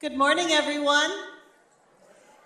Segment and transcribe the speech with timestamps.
[0.00, 1.10] Good morning, everyone.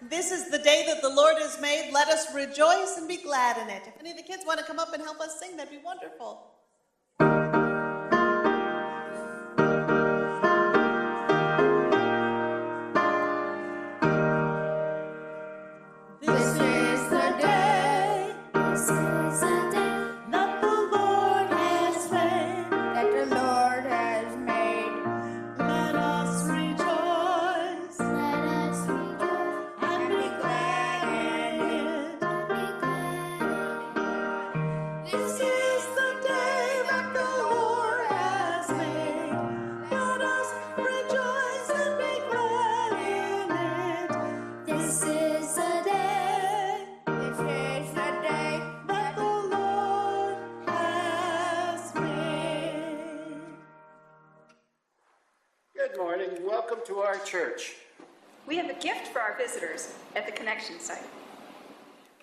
[0.00, 1.90] This is the day that the Lord has made.
[1.92, 3.82] Let us rejoice and be glad in it.
[3.86, 5.76] If any of the kids want to come up and help us sing, that'd be
[5.84, 6.46] wonderful.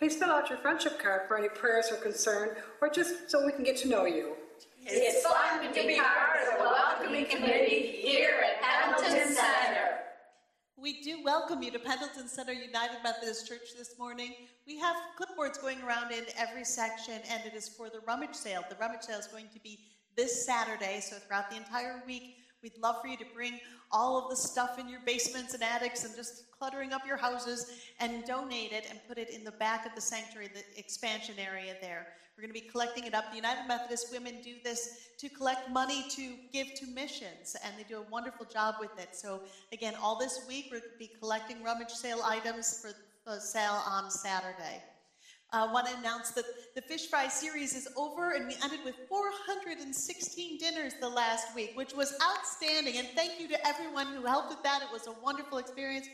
[0.09, 3.51] Please fill out your friendship card for any prayers or concern, or just so we
[3.51, 4.33] can get to know you.
[4.83, 9.99] It's fun to be part of the welcoming committee here at Pendleton Center.
[10.77, 14.33] We do welcome you to Pendleton Center United Methodist Church this morning.
[14.65, 18.63] We have clipboards going around in every section, and it is for the rummage sale.
[18.67, 19.77] The rummage sale is going to be
[20.17, 23.59] this Saturday, so throughout the entire week, We'd love for you to bring
[23.91, 27.71] all of the stuff in your basements and attics and just cluttering up your houses
[27.99, 31.75] and donate it and put it in the back of the sanctuary, the expansion area
[31.81, 32.07] there.
[32.35, 33.29] We're going to be collecting it up.
[33.31, 37.83] The United Methodist Women do this to collect money to give to missions, and they
[37.83, 39.09] do a wonderful job with it.
[39.13, 39.41] So,
[39.73, 42.91] again, all this week, we're going to be collecting rummage sale items for
[43.25, 44.81] the sale on Saturday.
[45.51, 46.45] I uh, want to announce that
[46.75, 51.71] the Fish Fry series is over, and we ended with 416 dinners the last week,
[51.73, 52.97] which was outstanding.
[52.97, 54.83] And thank you to everyone who helped with that.
[54.83, 56.07] It was a wonderful experience.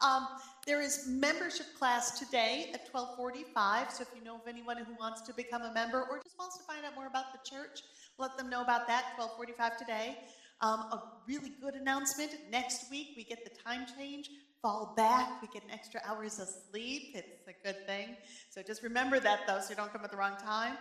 [0.00, 0.26] Um,
[0.66, 3.90] there is membership class today at 1245.
[3.90, 6.56] So if you know of anyone who wants to become a member or just wants
[6.56, 7.82] to find out more about the church,
[8.16, 9.12] let them know about that.
[9.18, 10.16] 1245 today.
[10.62, 12.30] Um, a really good announcement.
[12.50, 14.30] Next week we get the time change
[14.62, 15.40] fall back.
[15.40, 17.12] We get an extra hours of sleep.
[17.14, 18.16] It's a good thing.
[18.50, 20.76] So just remember that, though, so you don't come at the wrong time.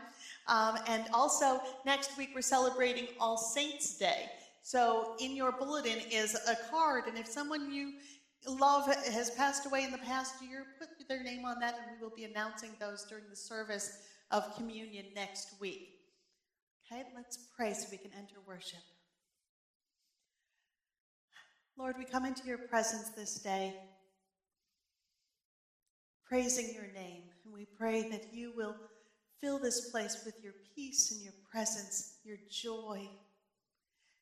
[0.47, 4.29] Um, and also, next week we're celebrating All Saints' Day.
[4.63, 7.93] So in your bulletin is a card, and if someone you
[8.47, 12.03] love has passed away in the past year, put their name on that, and we
[12.03, 13.99] will be announcing those during the service
[14.31, 15.89] of communion next week.
[16.91, 18.79] Okay, let's pray so we can enter worship.
[21.79, 23.73] Lord, we come into your presence this day,
[26.27, 28.75] praising your name, and we pray that you will
[29.39, 33.07] fill this place with your peace and your presence, your joy.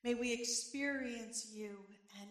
[0.03, 1.79] May we experience you
[2.21, 2.29] and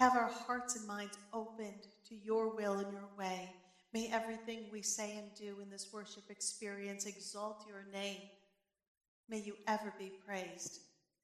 [0.00, 3.52] have our hearts and minds opened to your will and your way.
[3.92, 8.22] May everything we say and do in this worship experience exalt your name.
[9.28, 10.80] May you ever be praised.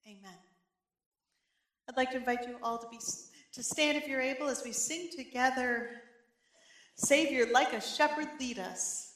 [0.07, 0.39] Amen.
[1.89, 3.01] I'd like to invite you all to be
[3.53, 5.91] to stand if you're able as we sing together
[7.03, 9.10] Savior, like a shepherd, lead us.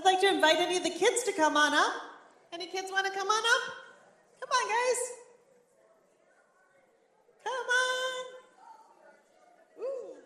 [0.00, 1.92] I'd like to invite any of the kids to come on up.
[2.54, 3.74] Any kids want to come on up?
[4.40, 4.96] Come on, guys.
[7.44, 8.24] Come on.
[9.84, 10.16] Ooh.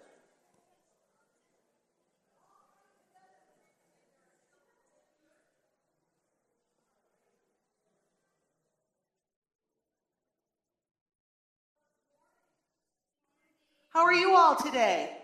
[13.88, 15.16] How are you all today?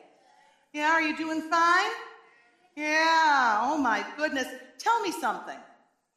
[0.73, 2.10] Yeah, are you doing fine?
[2.77, 4.47] Yeah, oh my goodness.
[4.79, 5.59] Tell me something.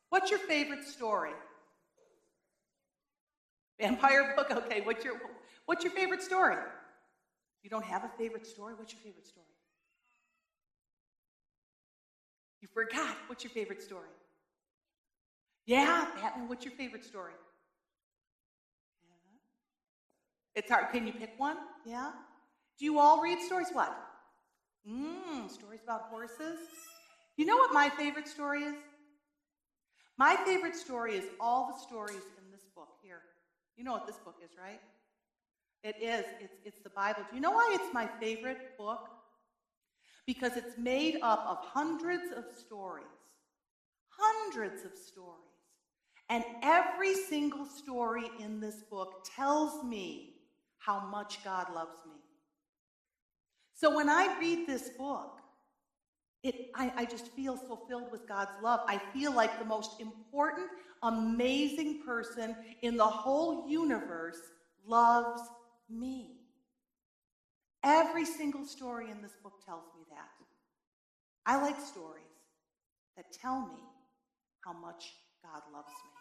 [0.09, 1.31] What's your favorite story?
[3.79, 4.51] Vampire book?
[4.51, 5.15] Okay, what's your
[5.65, 6.55] what's your favorite story?
[7.63, 8.73] You don't have a favorite story?
[8.75, 9.45] What's your favorite story?
[12.61, 13.15] You forgot.
[13.27, 14.07] What's your favorite story?
[15.65, 17.33] Yeah, Batman, what's your favorite story?
[19.03, 19.15] Yeah.
[20.55, 20.91] It's hard.
[20.91, 21.57] Can you pick one?
[21.85, 22.11] Yeah?
[22.77, 23.67] Do you all read stories?
[23.71, 23.95] What?
[24.89, 26.59] Mmm, stories about horses.
[27.37, 28.75] You know what my favorite story is?
[30.17, 33.21] My favorite story is all the stories in this book here.
[33.75, 34.79] You know what this book is, right?
[35.83, 36.25] It is.
[36.39, 37.23] It's, it's the Bible.
[37.29, 39.09] Do you know why it's my favorite book?
[40.25, 43.05] Because it's made up of hundreds of stories.
[44.09, 45.39] Hundreds of stories.
[46.29, 50.35] And every single story in this book tells me
[50.77, 52.22] how much God loves me.
[53.83, 55.41] So when I read this book,
[56.41, 58.79] it, I, I, just feel so filled with God's love.
[58.87, 60.69] I feel like the most important,
[61.01, 64.39] amazing person in the whole universe
[64.87, 65.41] loves
[65.89, 66.37] me.
[67.83, 70.29] Every single story in this book tells me that.
[71.45, 72.23] I like stories
[73.17, 73.83] that tell me
[74.63, 75.11] how much
[75.43, 76.11] God loves me.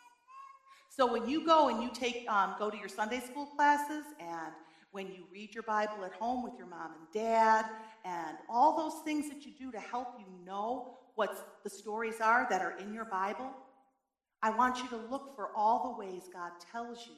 [0.91, 4.53] So when you go and you take um, go to your Sunday school classes and
[4.93, 7.65] when you read your Bible at home with your mom and dad,
[8.05, 12.47] and all those things that you do to help you know what the stories are
[12.51, 13.51] that are in your Bible,
[14.43, 17.15] I want you to look for all the ways God tells you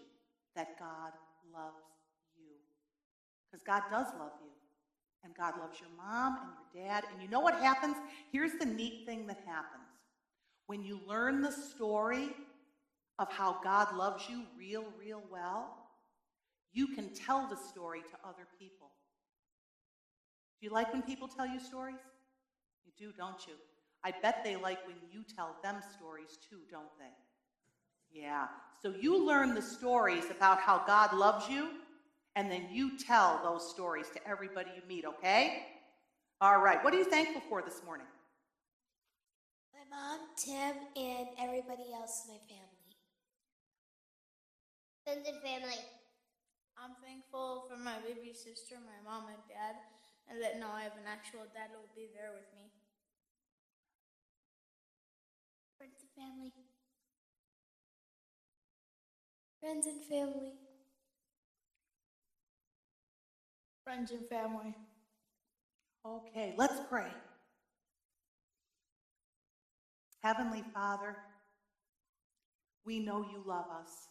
[0.57, 1.13] that God
[1.53, 1.83] loves
[2.37, 2.53] you.
[3.51, 4.51] Because God does love you.
[5.25, 7.05] And God loves your mom and your dad.
[7.11, 7.97] And you know what happens?
[8.31, 9.89] Here's the neat thing that happens.
[10.67, 12.29] When you learn the story
[13.19, 15.84] of how God loves you real, real well,
[16.75, 18.91] you can tell the story to other people.
[20.61, 21.97] Do you like when people tell you stories?
[22.85, 23.55] You do, don't you?
[24.05, 28.21] I bet they like when you tell them stories too, don't they?
[28.21, 28.49] Yeah.
[28.83, 31.71] So you learn the stories about how God loves you,
[32.37, 35.67] and then you tell those stories to everybody you meet, okay?
[36.41, 36.83] All right.
[36.85, 38.07] What are you thankful for this morning?
[39.73, 42.75] My mom, Tim, and everybody else in my family.
[45.05, 45.79] Friends and family.
[46.77, 49.77] I'm thankful for my baby sister, my mom and dad,
[50.29, 52.71] and that now I have an actual dad who will be there with me.
[55.79, 56.53] Friends and family.
[59.61, 60.53] Friends and family.
[63.85, 64.75] Friends and family.
[66.07, 67.11] Okay, let's pray.
[70.23, 71.17] Heavenly Father,
[72.85, 74.09] we know you love us.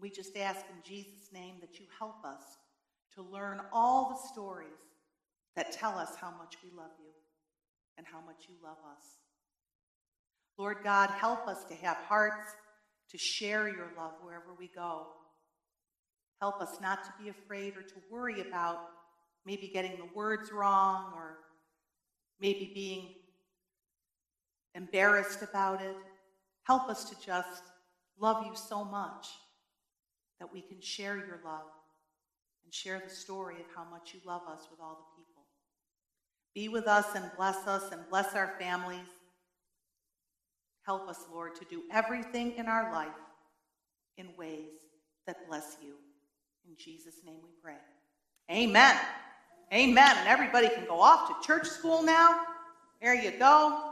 [0.00, 2.42] We just ask in Jesus' name that you help us
[3.14, 4.68] to learn all the stories
[5.56, 7.10] that tell us how much we love you
[7.96, 9.04] and how much you love us.
[10.56, 12.54] Lord God, help us to have hearts
[13.10, 15.06] to share your love wherever we go.
[16.40, 18.78] Help us not to be afraid or to worry about
[19.44, 21.38] maybe getting the words wrong or
[22.40, 23.14] maybe being
[24.76, 25.96] embarrassed about it.
[26.62, 27.62] Help us to just
[28.20, 29.26] love you so much
[30.38, 31.66] that we can share your love
[32.64, 35.42] and share the story of how much you love us with all the people.
[36.54, 39.06] Be with us and bless us and bless our families.
[40.84, 43.08] Help us, Lord, to do everything in our life
[44.16, 44.70] in ways
[45.26, 45.94] that bless you.
[46.66, 47.76] In Jesus' name we pray.
[48.50, 48.96] Amen.
[49.72, 50.16] Amen.
[50.18, 52.40] And everybody can go off to church school now.
[53.02, 53.87] There you go.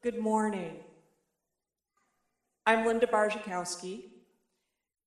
[0.00, 0.76] Good morning.
[2.64, 4.04] I'm Linda Barzakowski,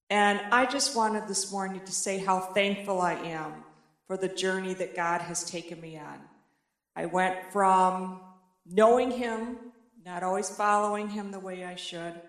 [0.10, 3.64] And I just wanted this morning to say how thankful I am
[4.06, 6.20] for the journey that God has taken me on.
[6.94, 8.20] I went from
[8.66, 9.60] knowing Him,
[10.06, 12.20] not always following Him the way I should,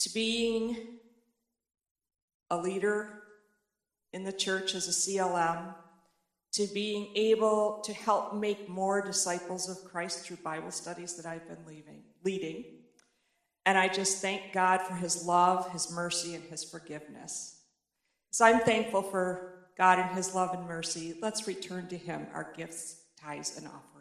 [0.00, 0.98] to being
[2.50, 3.22] a leader
[4.12, 5.74] in the church as a CLM,
[6.58, 11.46] to being able to help make more disciples of Christ through Bible studies that I've
[11.46, 12.64] been leaving, leading.
[13.64, 17.60] And I just thank God for His love, His mercy, and His forgiveness.
[18.32, 21.14] So I'm thankful for God and His love and mercy.
[21.22, 23.97] Let's return to Him our gifts, tithes, and offerings.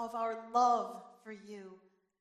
[0.00, 1.74] Of our love for you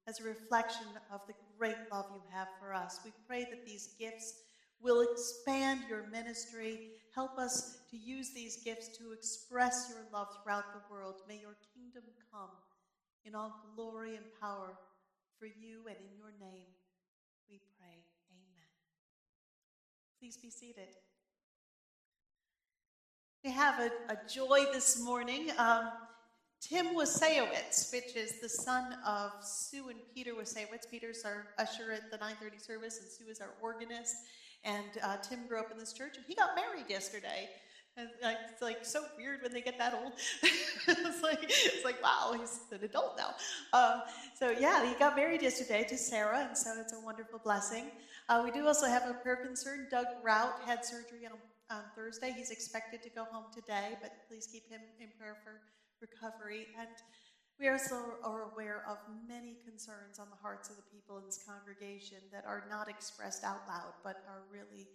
[0.08, 3.00] as a reflection of the great love you have for us.
[3.06, 4.34] We pray that these gifts
[4.82, 6.92] will expand your ministry.
[7.16, 11.16] Help us to use these gifts to express your love throughout the world.
[11.28, 12.50] May your kingdom come
[13.26, 14.78] in all glory and power
[15.38, 16.68] for you and in your name.
[17.50, 18.04] We pray.
[18.30, 18.68] Amen.
[20.20, 20.90] Please be seated.
[23.44, 25.52] We have a, a joy this morning.
[25.58, 25.92] Um,
[26.62, 30.90] Tim Wasejowicz, which is the son of Sue and Peter Wasejowicz.
[30.92, 34.16] Peter's our usher at the 9:30 service, and Sue is our organist.
[34.66, 37.50] And uh, Tim grew up in this church, and he got married yesterday.
[37.96, 38.10] And
[38.52, 40.14] it's like so weird when they get that old.
[40.44, 43.36] it's like it's like wow, he's an adult now.
[43.78, 44.02] Um,
[44.38, 47.86] so yeah, he got married yesterday to Sarah, and so it's a wonderful blessing.
[48.28, 49.88] Uh, we do also have a prayer concern.
[49.90, 51.40] Doug Rout had surgery on,
[51.76, 52.34] on Thursday.
[52.36, 55.60] He's expected to go home today, but please keep him in prayer for
[56.02, 56.68] recovery.
[56.80, 56.90] And
[57.60, 61.44] we also are aware of many concerns on the hearts of the people in this
[61.46, 64.88] congregation that are not expressed out loud, but are really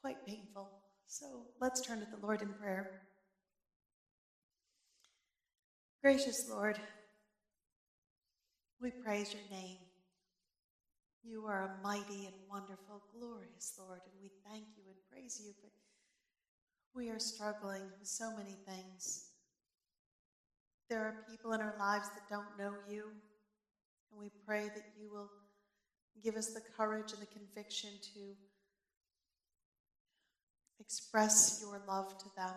[0.00, 0.70] quite painful.
[1.06, 3.02] So let's turn to the Lord in prayer.
[6.02, 6.78] Gracious Lord,
[8.80, 9.78] we praise your name.
[11.24, 15.52] You are a mighty and wonderful, glorious Lord, and we thank you and praise you,
[15.60, 15.72] but
[16.94, 19.25] we are struggling with so many things.
[20.88, 23.10] There are people in our lives that don't know you,
[24.10, 25.30] and we pray that you will
[26.22, 28.20] give us the courage and the conviction to
[30.78, 32.54] express your love to them.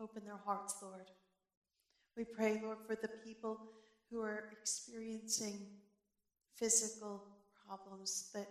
[0.00, 1.06] Open their hearts, Lord.
[2.16, 3.60] We pray, Lord, for the people
[4.10, 5.58] who are experiencing
[6.56, 7.22] physical
[7.66, 8.48] problems that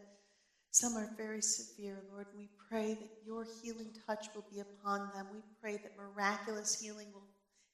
[0.71, 2.27] some are very severe, Lord.
[2.35, 5.27] We pray that your healing touch will be upon them.
[5.33, 7.27] We pray that miraculous healing will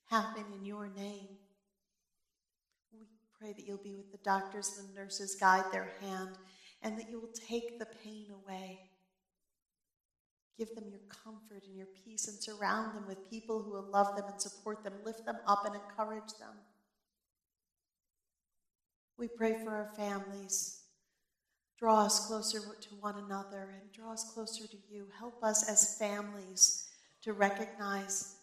[0.09, 1.37] happen in your name.
[2.91, 3.07] We
[3.39, 6.37] pray that you'll be with the doctors and the nurses, guide their hand,
[6.81, 8.79] and that you will take the pain away.
[10.57, 14.15] Give them your comfort and your peace and surround them with people who will love
[14.17, 16.55] them and support them, lift them up and encourage them.
[19.17, 20.81] We pray for our families.
[21.77, 25.07] Draw us closer to one another and draw us closer to you.
[25.17, 26.89] Help us as families
[27.21, 28.38] to recognize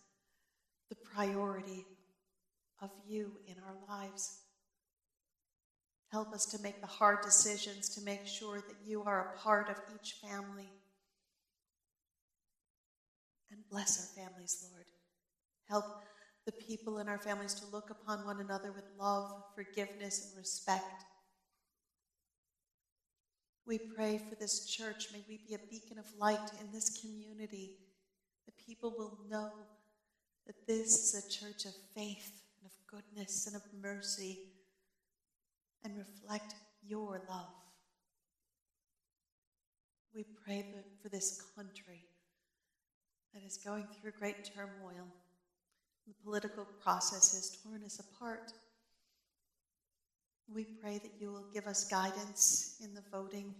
[1.16, 1.86] priority
[2.82, 4.40] of you in our lives.
[6.12, 9.70] Help us to make the hard decisions to make sure that you are a part
[9.70, 10.70] of each family.
[13.50, 14.84] And bless our families, Lord.
[15.68, 15.84] Help
[16.44, 21.04] the people in our families to look upon one another with love, forgiveness, and respect.
[23.66, 25.08] We pray for this church.
[25.12, 27.78] May we be a beacon of light in this community.
[28.46, 29.50] The people will know
[30.46, 34.38] that this is a church of faith and of goodness and of mercy
[35.84, 36.54] and reflect
[36.86, 37.52] your love.
[40.14, 40.64] We pray
[41.02, 42.04] for this country
[43.34, 45.06] that is going through great turmoil.
[46.06, 48.52] The political process has torn us apart.
[50.52, 53.54] We pray that you will give us guidance in the voting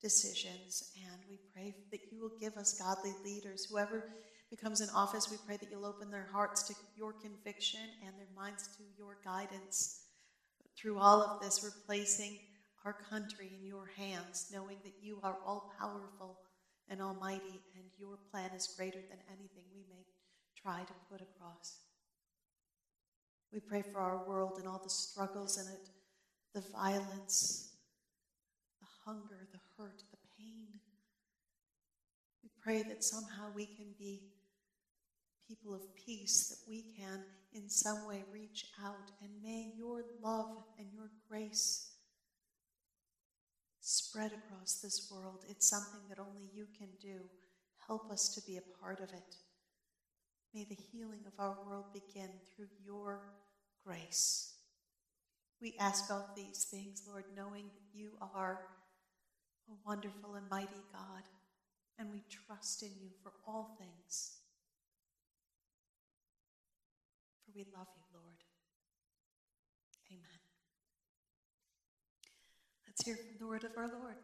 [0.00, 3.66] decisions, and we pray that you will give us godly leaders.
[3.68, 4.04] Whoever
[4.50, 8.28] becomes in office, we pray that you'll open their hearts to your conviction and their
[8.36, 10.02] minds to your guidance.
[10.62, 12.38] But through all of this, we're placing
[12.84, 16.38] our country in your hands, knowing that you are all powerful
[16.88, 20.04] and almighty, and your plan is greater than anything we may
[20.56, 21.80] try to put across.
[23.52, 25.88] We pray for our world and all the struggles in it,
[26.54, 27.72] the violence,
[28.80, 30.68] the hunger, the hurt, the pain.
[32.42, 34.20] We pray that somehow we can be
[35.48, 40.64] people of peace, that we can in some way reach out, and may your love
[40.78, 41.92] and your grace
[43.80, 45.44] spread across this world.
[45.48, 47.20] It's something that only you can do.
[47.86, 49.36] Help us to be a part of it.
[50.52, 53.20] May the healing of our world begin through your
[53.84, 54.54] grace.
[55.60, 58.60] We ask all these things, Lord, knowing that you are
[59.68, 61.22] a wonderful and mighty God,
[61.98, 64.38] and we trust in you for all things.
[67.44, 68.36] For we love you, Lord.
[70.12, 70.40] Amen.
[72.86, 74.16] Let's hear from the word of our Lord.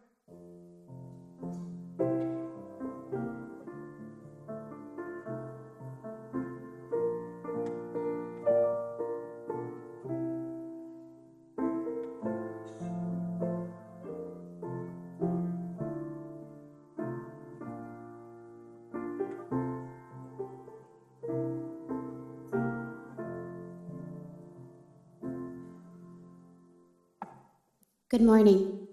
[28.12, 28.88] Good morning.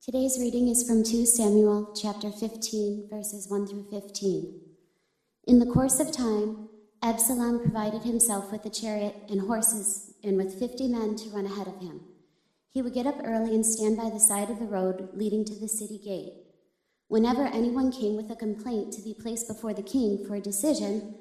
[0.00, 4.60] Today's reading is from 2 Samuel chapter 15 verses 1 through 15.
[5.46, 6.70] In the course of time,
[7.02, 11.66] Absalom provided himself with a chariot and horses and with 50 men to run ahead
[11.66, 12.00] of him.
[12.70, 15.54] He would get up early and stand by the side of the road leading to
[15.54, 16.32] the city gate.
[17.08, 21.14] Whenever anyone came with a complaint to be placed before the king for a decision,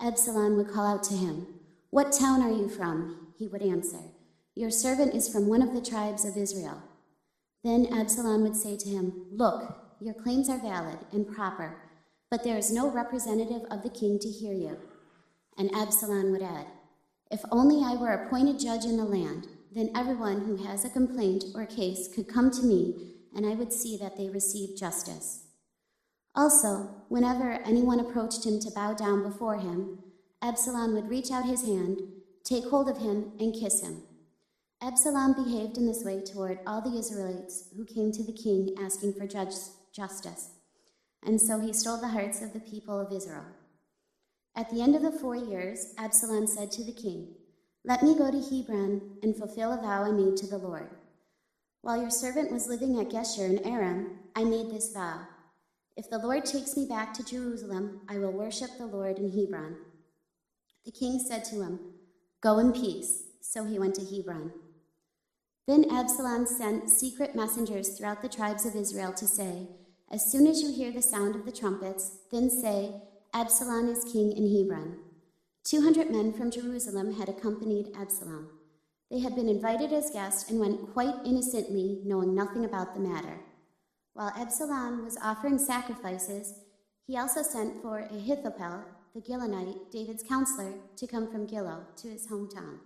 [0.00, 1.48] Absalom would call out to him,
[1.90, 3.34] What town are you from?
[3.36, 4.00] He would answer,
[4.54, 6.82] Your servant is from one of the tribes of Israel.
[7.62, 11.76] Then Absalom would say to him, Look, your claims are valid and proper,
[12.30, 14.78] but there is no representative of the king to hear you.
[15.58, 16.66] And Absalom would add,
[17.30, 21.44] If only I were appointed judge in the land, then everyone who has a complaint
[21.54, 25.44] or case could come to me, and I would see that they receive justice.
[26.34, 29.98] Also, whenever anyone approached him to bow down before him,
[30.42, 32.00] Absalom would reach out his hand,
[32.44, 34.02] take hold of him, and kiss him.
[34.82, 39.12] Absalom behaved in this way toward all the Israelites who came to the king asking
[39.12, 40.50] for justice,
[41.22, 43.44] and so he stole the hearts of the people of Israel.
[44.56, 47.34] At the end of the four years, Absalom said to the king,
[47.84, 50.88] Let me go to Hebron and fulfill a vow I made to the Lord.
[51.82, 55.20] While your servant was living at Geshur in Aram, I made this vow.
[55.94, 59.76] If the Lord takes me back to Jerusalem, I will worship the Lord in Hebron.
[60.86, 61.80] The king said to him,
[62.40, 63.24] Go in peace.
[63.42, 64.52] So he went to Hebron.
[65.70, 69.68] Then Absalom sent secret messengers throughout the tribes of Israel to say,
[70.10, 73.00] As soon as you hear the sound of the trumpets, then say,
[73.32, 74.98] Absalom is king in Hebron.
[75.62, 78.48] Two hundred men from Jerusalem had accompanied Absalom.
[79.12, 83.38] They had been invited as guests and went quite innocently, knowing nothing about the matter.
[84.14, 86.52] While Absalom was offering sacrifices,
[87.06, 92.26] he also sent for Ahithophel, the Gilonite, David's counselor, to come from Gilo to his
[92.26, 92.80] hometown.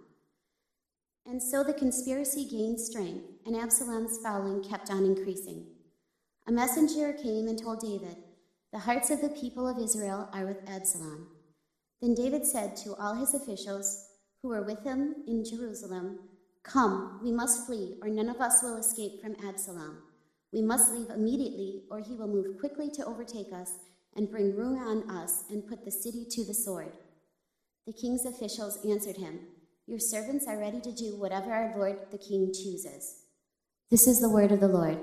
[1.26, 5.66] And so the conspiracy gained strength, and Absalom's following kept on increasing.
[6.46, 8.16] A messenger came and told David,
[8.72, 11.28] The hearts of the people of Israel are with Absalom.
[12.02, 14.08] Then David said to all his officials
[14.42, 16.18] who were with him in Jerusalem,
[16.62, 20.02] Come, we must flee, or none of us will escape from Absalom.
[20.52, 23.72] We must leave immediately, or he will move quickly to overtake us
[24.14, 26.92] and bring ruin on us and put the city to the sword.
[27.86, 29.40] The king's officials answered him,
[29.86, 33.22] your servants are ready to do whatever our Lord the King chooses.
[33.90, 34.98] This is the word of the Lord.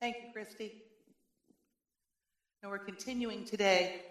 [0.00, 0.82] Thank you, Christy.
[2.62, 4.02] And we're continuing today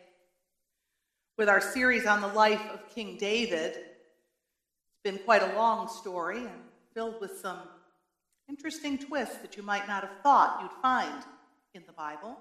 [1.38, 3.71] with our series on the life of King David.
[3.76, 6.62] It's been quite a long story and
[6.93, 7.60] filled with some
[8.50, 11.23] interesting twists that you might not have thought you'd find
[11.73, 12.38] in the Bible.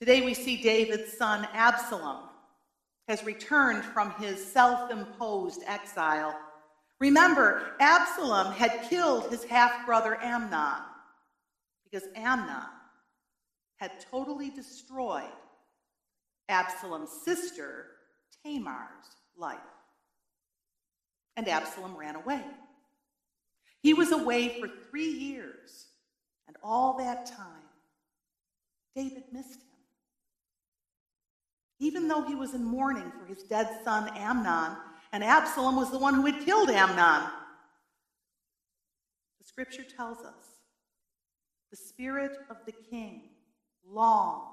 [0.00, 2.22] Today we see David's son Absalom
[3.06, 6.34] has returned from his self imposed exile.
[7.00, 10.80] Remember, Absalom had killed his half brother Amnon
[11.84, 12.64] because Amnon
[13.76, 15.24] had totally destroyed
[16.48, 17.86] Absalom's sister
[18.42, 19.58] Tamar's life.
[21.36, 22.42] And Absalom ran away.
[23.82, 25.88] He was away for three years,
[26.46, 27.68] and all that time,
[28.94, 29.69] David missed him.
[31.80, 34.76] Even though he was in mourning for his dead son Amnon,
[35.12, 37.28] and Absalom was the one who had killed Amnon.
[39.40, 40.60] The scripture tells us
[41.70, 43.30] the spirit of the king
[43.84, 44.52] longed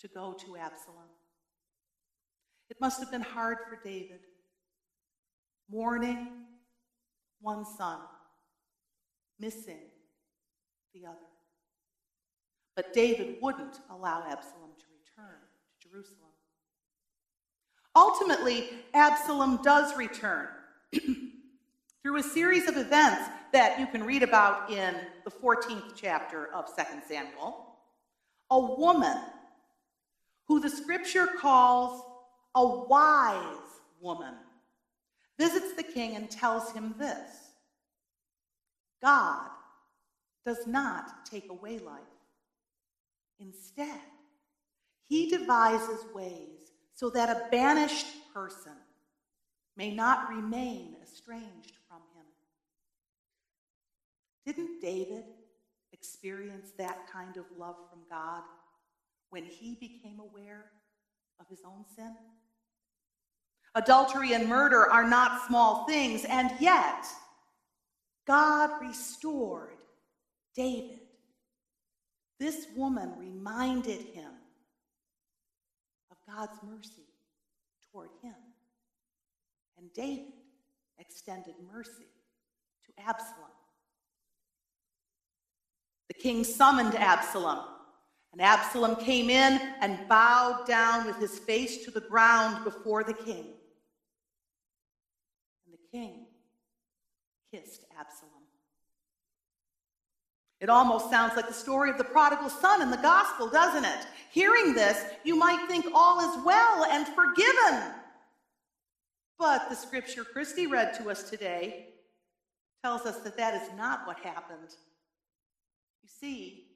[0.00, 1.08] to go to Absalom.
[2.68, 4.20] It must have been hard for David,
[5.70, 6.28] mourning
[7.40, 7.98] one son,
[9.38, 9.80] missing
[10.94, 11.18] the other.
[12.74, 15.38] But David wouldn't allow Absalom to return
[15.80, 16.31] to Jerusalem.
[17.94, 20.48] Ultimately, Absalom does return
[22.02, 26.66] through a series of events that you can read about in the 14th chapter of
[26.74, 27.66] 2 Samuel.
[28.50, 29.18] A woman
[30.48, 32.02] who the scripture calls
[32.54, 33.56] a wise
[34.00, 34.34] woman
[35.38, 37.52] visits the king and tells him this
[39.02, 39.48] God
[40.46, 42.00] does not take away life.
[43.38, 44.00] Instead,
[45.08, 46.61] he devises ways
[46.94, 48.72] so that a banished person
[49.76, 52.26] may not remain estranged from him.
[54.44, 55.24] Didn't David
[55.92, 58.42] experience that kind of love from God
[59.30, 60.66] when he became aware
[61.40, 62.14] of his own sin?
[63.74, 67.06] Adultery and murder are not small things, and yet
[68.26, 69.78] God restored
[70.54, 71.00] David.
[72.38, 74.31] This woman reminded him
[76.34, 77.06] God's mercy
[77.90, 78.34] toward him.
[79.78, 80.32] And David
[80.98, 82.06] extended mercy
[82.86, 83.50] to Absalom.
[86.08, 87.60] The king summoned Absalom,
[88.32, 93.14] and Absalom came in and bowed down with his face to the ground before the
[93.14, 93.46] king.
[95.66, 96.26] And the king
[97.52, 98.41] kissed Absalom.
[100.62, 104.06] It almost sounds like the story of the prodigal son in the gospel, doesn't it?
[104.30, 107.92] Hearing this, you might think all is well and forgiven.
[109.40, 111.88] But the scripture Christy read to us today
[112.84, 114.68] tells us that that is not what happened.
[116.04, 116.68] You see,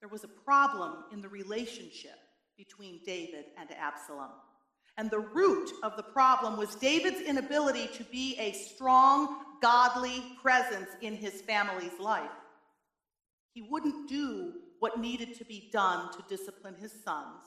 [0.00, 2.18] there was a problem in the relationship
[2.56, 4.30] between David and Absalom.
[4.96, 10.88] And the root of the problem was David's inability to be a strong, godly presence
[11.02, 12.30] in his family's life.
[13.52, 17.42] He wouldn't do what needed to be done to discipline his sons.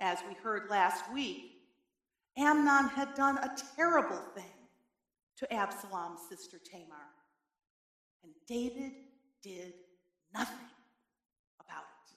[0.00, 1.52] As we heard last week,
[2.36, 4.44] Amnon had done a terrible thing
[5.38, 7.08] to Absalom's sister Tamar.
[8.22, 8.92] And David
[9.42, 9.74] did
[10.32, 10.56] nothing
[11.60, 12.16] about it.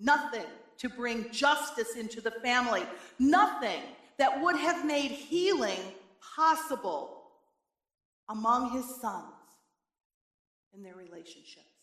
[0.00, 2.82] Nothing to bring justice into the family.
[3.18, 3.80] Nothing
[4.18, 5.80] that would have made healing
[6.36, 7.22] possible
[8.28, 9.31] among his sons
[10.74, 11.78] in their relationships.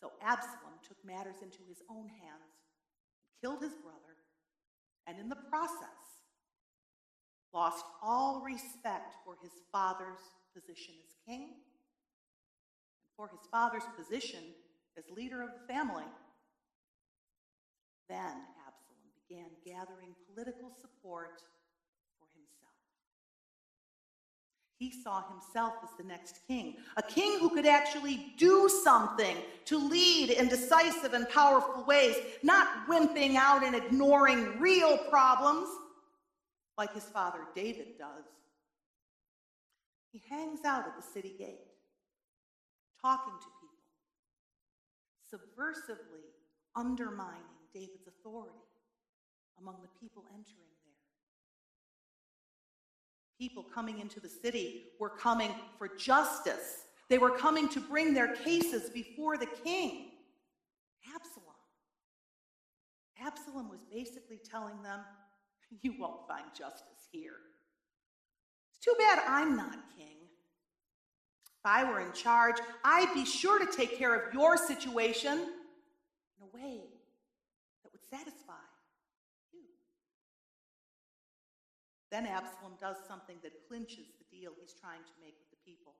[0.00, 2.54] So Absalom took matters into his own hands
[3.44, 4.16] killed his brother,
[5.06, 6.24] and in the process,
[7.52, 11.42] lost all respect for his father's position as king
[13.02, 14.42] and for his father's position
[14.96, 16.08] as leader of the family.
[18.08, 18.32] Then
[18.64, 21.42] Absalom began gathering political support
[22.18, 22.80] for himself.
[24.84, 29.78] He saw himself as the next king, a king who could actually do something to
[29.78, 35.70] lead in decisive and powerful ways, not wimping out and ignoring real problems
[36.76, 38.26] like his father David does.
[40.12, 41.64] He hangs out at the city gate,
[43.00, 46.26] talking to people, subversively
[46.76, 47.40] undermining
[47.72, 48.58] David's authority
[49.58, 50.73] among the people entering.
[53.38, 56.84] People coming into the city were coming for justice.
[57.08, 60.10] They were coming to bring their cases before the king.
[61.14, 61.44] Absalom.
[63.20, 65.00] Absalom was basically telling them,
[65.82, 67.36] You won't find justice here.
[68.70, 70.16] It's too bad I'm not king.
[71.64, 76.42] If I were in charge, I'd be sure to take care of your situation in
[76.42, 76.80] a way
[77.82, 78.63] that would satisfy
[82.14, 85.94] Then Absalom does something that clinches the deal he's trying to make with the people.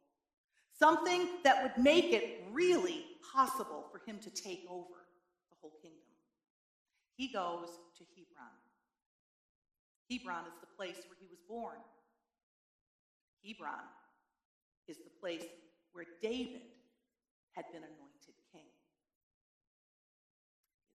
[0.70, 5.11] Something that would make it really possible for him to take over
[5.50, 6.07] the whole kingdom.
[7.16, 7.66] He goes
[7.98, 8.55] to Hebron.
[10.07, 11.83] Hebron is the place where he was born.
[13.44, 13.83] Hebron
[14.87, 15.42] is the place
[15.94, 16.62] where David
[17.59, 18.14] had been anointed
[18.55, 18.70] king.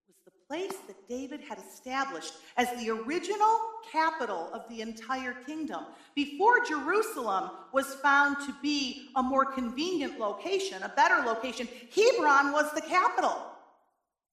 [0.08, 3.60] It was the place that David had established as the original
[3.92, 5.84] capital of the entire kingdom.
[6.16, 12.74] Before Jerusalem was found to be a more convenient location, a better location, Hebron was
[12.74, 13.38] the capital.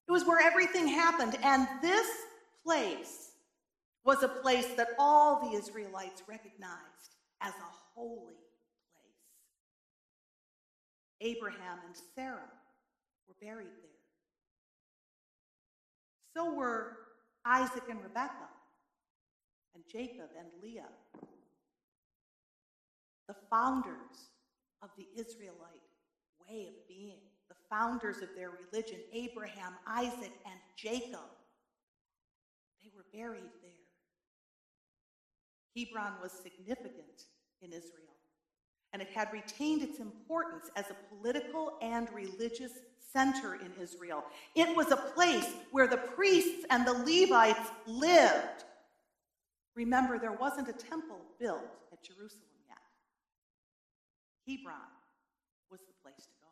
[0.07, 1.37] It was where everything happened.
[1.43, 2.07] And this
[2.65, 3.33] place
[4.03, 8.33] was a place that all the Israelites recognized as a holy
[11.19, 11.35] place.
[11.35, 12.51] Abraham and Sarah
[13.27, 13.96] were buried there.
[16.37, 16.97] So were
[17.45, 18.49] Isaac and Rebekah,
[19.73, 20.83] and Jacob and Leah,
[23.27, 24.29] the founders
[24.83, 25.81] of the Israelite
[26.47, 27.17] way of being,
[27.49, 31.25] the founders of their religion, Abraham, Isaac, and Jacob.
[32.83, 33.71] They were buried there.
[35.75, 37.23] Hebron was significant
[37.63, 38.13] in Israel,
[38.93, 42.73] and it had retained its importance as a political and religious
[43.13, 44.23] center in Israel.
[44.55, 48.65] It was a place where the priests and the Levites lived.
[49.75, 52.77] Remember, there wasn't a temple built at Jerusalem yet.
[54.47, 54.75] Hebron
[55.69, 56.47] was the place to go.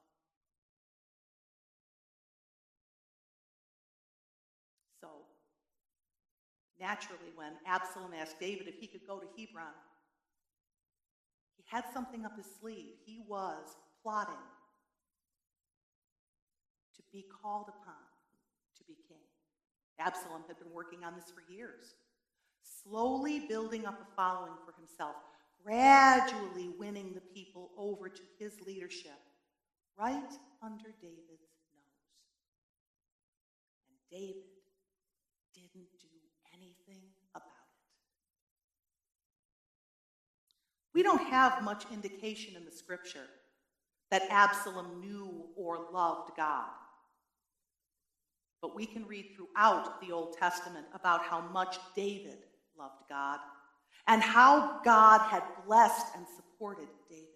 [5.02, 5.08] So,
[6.80, 9.74] Naturally, when Absalom asked David if he could go to Hebron,
[11.56, 12.96] he had something up his sleeve.
[13.06, 14.36] He was plotting
[16.95, 17.95] to be called upon
[18.77, 19.17] to be king.
[19.99, 21.95] Absalom had been working on this for years,
[22.84, 25.15] slowly building up a following for himself,
[25.63, 29.19] gradually winning the people over to his leadership,
[29.97, 30.31] right
[30.62, 31.95] under David's nose.
[33.89, 34.43] And David
[35.53, 36.08] didn't do
[36.53, 37.03] anything
[37.34, 37.75] about it.
[40.93, 43.27] We don't have much indication in the scripture
[44.12, 46.69] that Absalom knew or loved God.
[48.65, 52.39] But we can read throughout the Old Testament about how much David
[52.75, 53.38] loved God
[54.08, 57.28] and how God had blessed and supported David.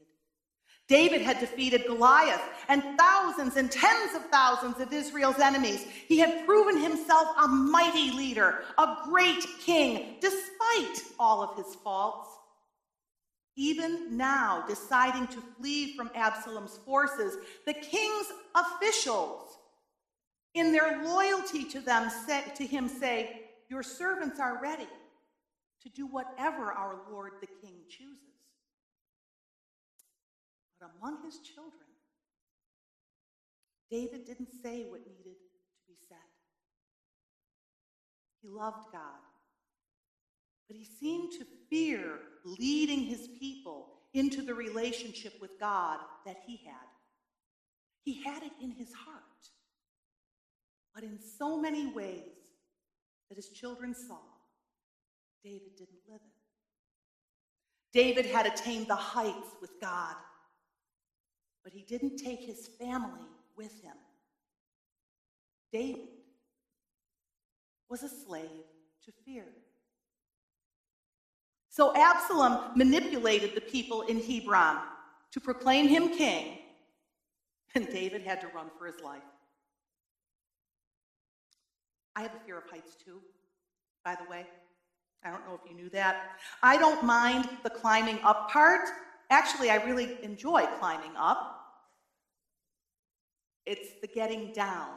[0.87, 5.85] David had defeated Goliath and thousands and tens of thousands of Israel's enemies.
[6.07, 12.27] He had proven himself a mighty leader, a great king, despite all of his faults.
[13.55, 17.37] Even now, deciding to flee from Absalom's forces,
[17.67, 19.48] the king's officials,
[20.53, 24.89] in their loyalty to them, say, to him, say, "Your servants are ready
[25.81, 28.19] to do whatever our Lord the King chooses."
[30.79, 31.89] But among his children,
[33.91, 36.17] David didn't say what needed to be said.
[38.41, 39.19] He loved God,
[40.67, 46.57] but he seemed to fear leading his people into the relationship with God that he
[46.57, 46.87] had.
[48.01, 49.49] He had it in his heart,
[50.93, 52.23] but in so many ways
[53.29, 54.19] that his children saw,
[55.43, 56.31] David didn't live it.
[57.91, 60.15] David had attained the heights with God
[61.63, 63.95] but he didn't take his family with him.
[65.71, 66.07] David
[67.89, 68.49] was a slave
[69.05, 69.45] to fear.
[71.69, 74.77] So Absalom manipulated the people in Hebron
[75.31, 76.57] to proclaim him king,
[77.75, 79.21] and David had to run for his life.
[82.15, 83.21] I have a fear of heights too,
[84.03, 84.45] by the way.
[85.23, 86.39] I don't know if you knew that.
[86.63, 88.87] I don't mind the climbing up part.
[89.29, 91.55] Actually, I really enjoy climbing up.
[93.65, 94.89] It's the getting down.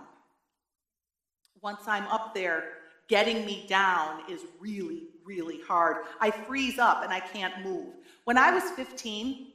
[1.61, 2.65] Once I'm up there,
[3.09, 5.99] getting me down is really, really hard.
[6.21, 7.95] I freeze up and I can't move.
[8.25, 9.49] When I was 15,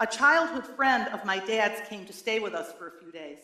[0.00, 3.40] a childhood friend of my dad's came to stay with us for a few days.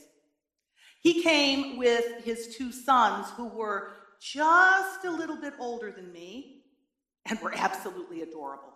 [1.07, 6.65] He came with his two sons, who were just a little bit older than me
[7.27, 8.75] and were absolutely adorable.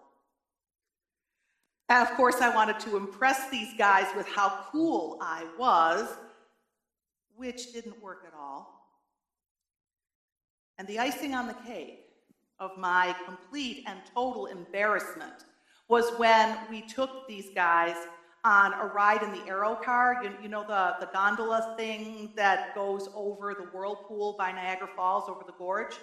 [1.89, 6.09] And of course, I wanted to impress these guys with how cool I was,
[7.35, 8.81] which didn't work at all.
[10.79, 12.05] And the icing on the cake
[12.61, 15.47] of my complete and total embarrassment
[15.89, 17.97] was when we took these guys
[18.45, 20.21] on a ride in the aero car.
[20.23, 25.29] You, you, know, the, the gondola thing that goes over the whirlpool by Niagara Falls
[25.29, 25.97] over the gorge?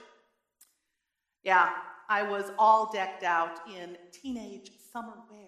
[1.44, 1.70] Yeah,
[2.10, 5.48] I was all decked out in teenage summer wear.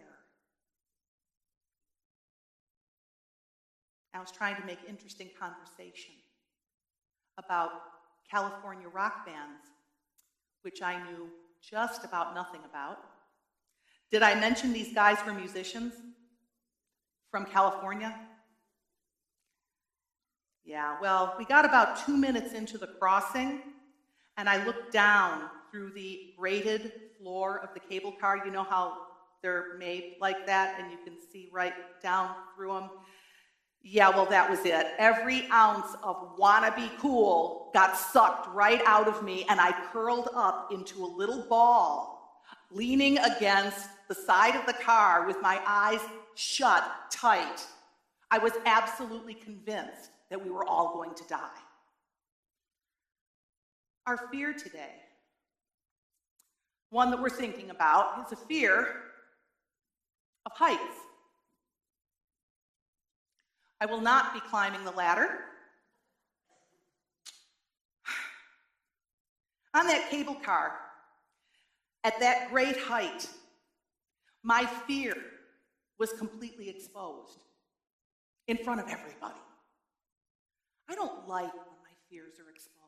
[4.13, 6.15] I was trying to make interesting conversation
[7.37, 7.71] about
[8.29, 9.67] California rock bands,
[10.63, 11.29] which I knew
[11.61, 12.97] just about nothing about.
[14.11, 15.93] Did I mention these guys were musicians
[17.31, 18.15] from California?
[20.65, 23.61] Yeah, well, we got about two minutes into the crossing,
[24.37, 28.41] and I looked down through the grated floor of the cable car.
[28.45, 28.97] You know how
[29.41, 32.89] they're made like that, and you can see right down through them.
[33.81, 34.87] Yeah, well, that was it.
[34.97, 40.71] Every ounce of wannabe cool got sucked right out of me, and I curled up
[40.71, 46.01] into a little ball, leaning against the side of the car with my eyes
[46.39, 47.67] shut tight.
[48.31, 51.59] I was absolutely convinced that we were all going to die.
[54.07, 54.93] Our fear today,
[56.91, 58.87] one that we're thinking about, is a fear
[60.45, 60.79] of heights.
[63.81, 65.39] I will not be climbing the ladder.
[69.73, 70.79] On that cable car,
[72.05, 73.27] at that great height,
[74.41, 75.17] my fear
[75.99, 77.43] was completely exposed
[78.47, 79.39] in front of everybody.
[80.89, 82.79] I don't like when my fears are exposed.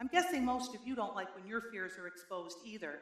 [0.00, 2.98] I'm guessing most of you don't like when your fears are exposed either.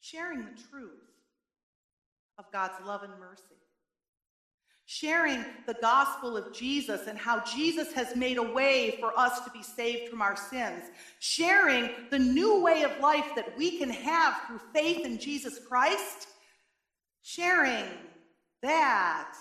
[0.00, 1.08] Sharing the truth
[2.36, 3.61] of God's love and mercy.
[4.94, 9.50] Sharing the gospel of Jesus and how Jesus has made a way for us to
[9.50, 10.84] be saved from our sins.
[11.18, 16.28] Sharing the new way of life that we can have through faith in Jesus Christ.
[17.22, 17.86] Sharing
[18.60, 19.32] that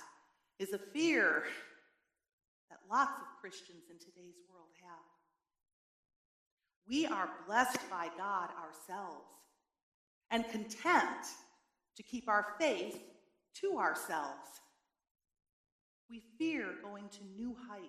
[0.57, 1.43] is a fear
[2.69, 5.03] that lots of Christians in today's world have.
[6.87, 9.25] We are blessed by God ourselves
[10.29, 11.27] and content
[11.97, 13.03] to keep our faith
[13.55, 14.61] to ourselves.
[16.11, 17.87] We fear going to new heights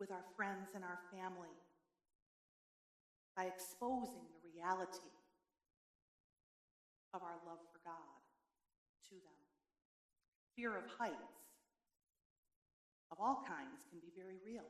[0.00, 1.52] with our friends and our family
[3.36, 5.12] by exposing the reality
[7.12, 8.16] of our love for God
[9.10, 9.36] to them.
[10.56, 11.12] Fear of heights
[13.12, 14.64] of all kinds can be very real.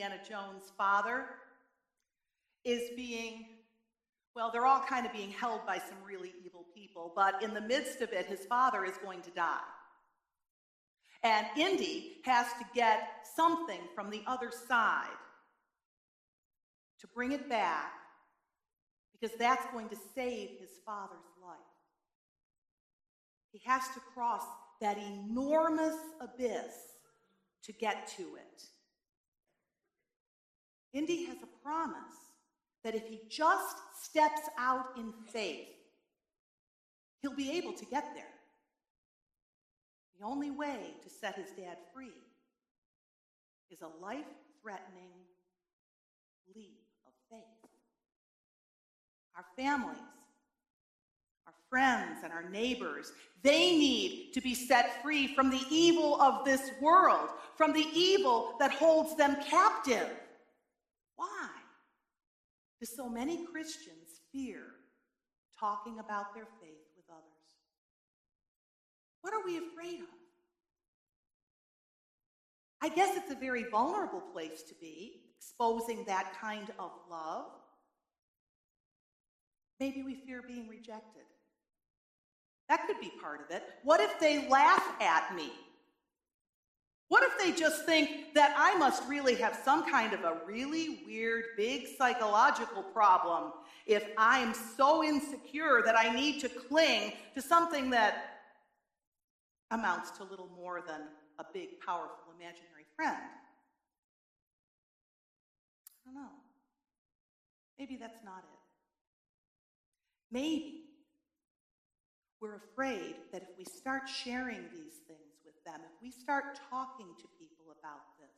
[0.00, 1.26] Indiana Jones' father
[2.64, 3.44] is being,
[4.34, 7.60] well, they're all kind of being held by some really evil people, but in the
[7.60, 9.58] midst of it, his father is going to die.
[11.22, 15.04] And Indy has to get something from the other side
[17.00, 17.92] to bring it back
[19.12, 21.58] because that's going to save his father's life.
[23.52, 24.44] He has to cross
[24.80, 26.72] that enormous abyss
[27.64, 28.64] to get to it.
[30.92, 31.94] Indy has a promise
[32.82, 35.68] that if he just steps out in faith,
[37.20, 38.24] he'll be able to get there.
[40.18, 42.08] The only way to set his dad free
[43.70, 44.24] is a life
[44.60, 45.10] threatening
[46.54, 47.70] leap of faith.
[49.36, 49.96] Our families,
[51.46, 53.12] our friends, and our neighbors,
[53.42, 58.56] they need to be set free from the evil of this world, from the evil
[58.58, 60.08] that holds them captive.
[62.80, 64.62] Do so many Christians fear
[65.58, 67.24] talking about their faith with others?
[69.20, 70.08] What are we afraid of?
[72.82, 77.46] I guess it's a very vulnerable place to be, exposing that kind of love.
[79.78, 81.24] Maybe we fear being rejected.
[82.70, 83.62] That could be part of it.
[83.82, 85.50] What if they laugh at me?
[87.10, 91.00] What if they just think that I must really have some kind of a really
[91.04, 93.50] weird, big psychological problem
[93.84, 98.42] if I'm so insecure that I need to cling to something that
[99.72, 101.00] amounts to little more than
[101.40, 103.18] a big, powerful, imaginary friend?
[106.06, 106.28] I don't know.
[107.76, 108.60] Maybe that's not it.
[110.30, 110.84] Maybe
[112.40, 115.29] we're afraid that if we start sharing these things
[115.64, 118.36] them, if we start talking to people about this,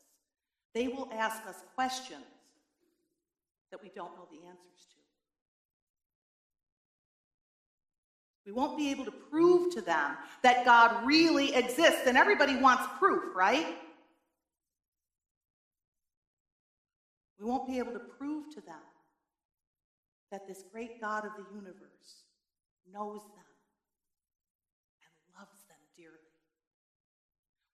[0.74, 2.24] they will ask us questions
[3.70, 4.96] that we don't know the answers to.
[8.44, 12.84] We won't be able to prove to them that God really exists, and everybody wants
[12.98, 13.78] proof, right?
[17.38, 18.80] We won't be able to prove to them
[20.30, 22.24] that this great God of the universe
[22.92, 23.51] knows them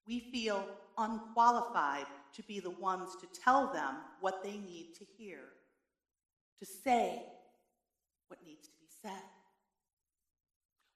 [0.08, 0.64] we feel
[0.96, 5.40] unqualified to be the ones to tell them what they need to hear,
[6.58, 7.22] to say
[8.28, 9.22] what needs to be said.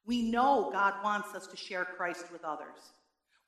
[0.05, 2.93] We know God wants us to share Christ with others.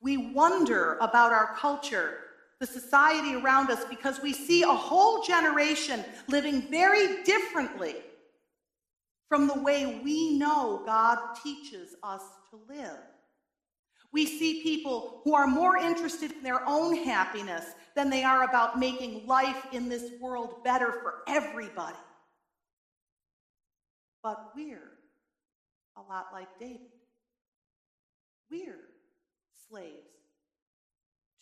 [0.01, 2.19] We wonder about our culture,
[2.61, 7.97] the society around us, because we see a whole generation living very differently
[9.29, 12.99] from the way we know God teaches us to live.
[14.15, 17.65] We see people who are more interested in their own happiness
[17.97, 21.97] than they are about making life in this world better for everybody.
[24.23, 24.93] But we're
[25.97, 26.93] a lot like David.
[28.49, 28.85] We're
[29.69, 29.91] slaves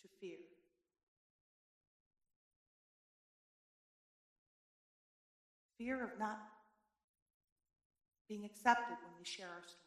[0.01, 0.39] to fear.
[5.77, 6.39] Fear of not
[8.27, 9.82] being accepted when we share our story.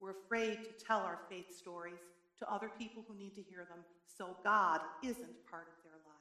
[0.00, 1.98] We're afraid to tell our faith stories
[2.38, 6.20] to other people who need to hear them, so God isn't part of their lives.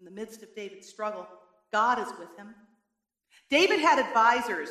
[0.00, 1.26] In the midst of David's struggle,
[1.70, 2.54] God is with him.
[3.50, 4.70] David had advisors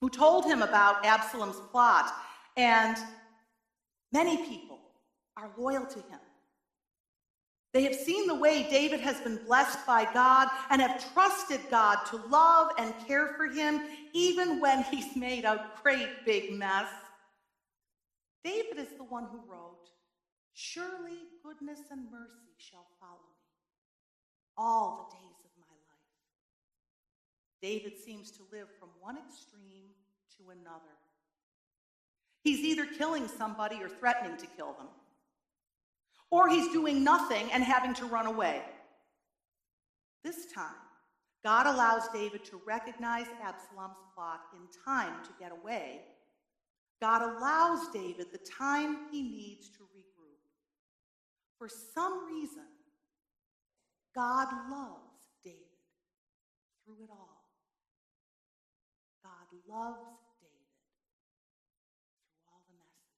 [0.00, 2.12] who told him about Absalom's plot,
[2.56, 2.96] and
[4.12, 4.78] many people
[5.36, 6.20] are loyal to him.
[7.74, 11.96] They have seen the way David has been blessed by God and have trusted God
[12.06, 13.80] to love and care for him
[14.12, 16.86] even when he's made a great big mess.
[18.44, 19.90] David is the one who wrote,
[20.52, 23.42] Surely goodness and mercy shall follow me
[24.56, 26.00] all the days of my life.
[27.60, 29.90] David seems to live from one extreme
[30.38, 30.94] to another.
[32.44, 34.86] He's either killing somebody or threatening to kill them
[36.34, 38.60] or he's doing nothing and having to run away.
[40.24, 40.82] This time,
[41.44, 46.00] God allows David to recognize Absalom's plot in time to get away.
[47.00, 50.42] God allows David the time he needs to regroup.
[51.56, 52.66] For some reason,
[54.12, 55.12] God loves
[55.44, 55.58] David
[56.84, 57.44] through it all.
[59.22, 60.02] God loves
[60.40, 60.66] David
[62.26, 63.14] through all the messes.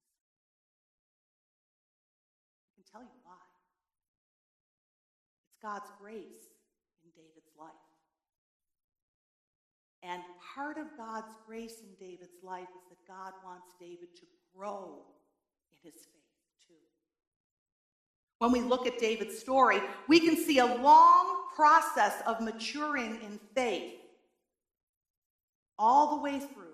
[2.66, 3.46] I can tell you why.
[5.55, 6.46] It's God's grace
[7.02, 7.72] in David's life.
[10.04, 10.22] And
[10.54, 14.22] part of God's grace in David's life is that God wants David to
[14.56, 15.02] grow
[15.72, 16.74] in his faith too.
[18.38, 23.40] When we look at David's story, we can see a long process of maturing in
[23.56, 23.94] faith
[25.80, 26.66] all the way through.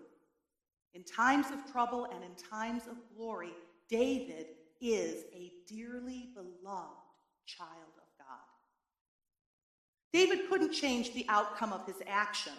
[0.92, 3.52] In times of trouble and in times of glory,
[3.88, 4.48] David
[4.82, 6.90] is a dearly beloved
[7.46, 8.01] child of God.
[10.12, 12.56] David couldn't change the outcome of his actions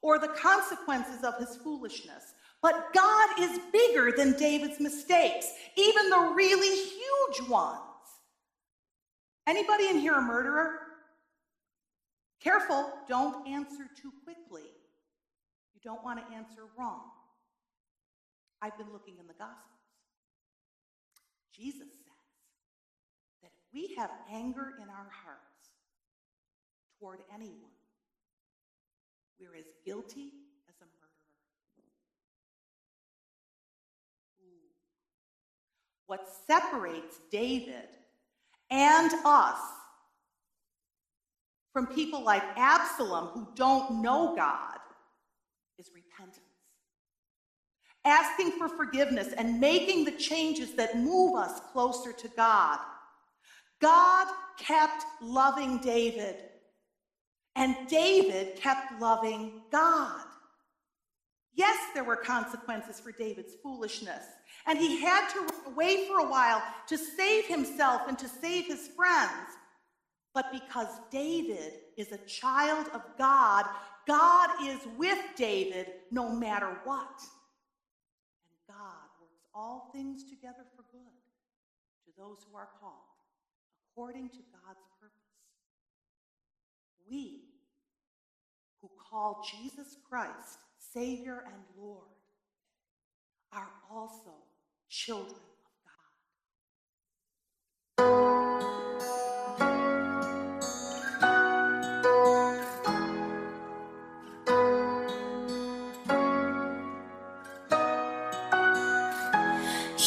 [0.00, 2.34] or the consequences of his foolishness.
[2.62, 7.78] But God is bigger than David's mistakes, even the really huge ones.
[9.46, 10.78] Anybody in here a murderer?
[12.40, 14.68] Careful, don't answer too quickly.
[15.74, 17.02] You don't want to answer wrong.
[18.60, 19.64] I've been looking in the Gospels.
[21.54, 25.47] Jesus says that if we have anger in our hearts
[26.98, 27.54] toward anyone,
[29.38, 30.32] we're as guilty
[30.68, 31.90] as a murderer.
[34.42, 34.70] Ooh.
[36.06, 37.88] What separates David
[38.70, 39.58] and us
[41.72, 44.78] from people like Absalom who don't know God
[45.78, 46.40] is repentance.
[48.04, 52.78] Asking for forgiveness and making the changes that move us closer to God.
[53.80, 54.26] God
[54.58, 56.47] kept loving David
[57.56, 60.22] and David kept loving God.
[61.54, 64.24] Yes, there were consequences for David's foolishness,
[64.66, 68.66] and he had to run away for a while to save himself and to save
[68.66, 69.56] his friends.
[70.34, 73.64] But because David is a child of God,
[74.06, 77.20] God is with David no matter what.
[78.46, 81.18] And God works all things together for good
[82.06, 82.94] to those who are called
[83.90, 85.17] according to God's purpose.
[87.10, 87.40] We
[88.80, 90.58] who call Jesus Christ
[90.92, 92.08] Savior and Lord
[93.52, 94.34] are also
[94.88, 95.36] children of
[95.84, 96.04] God.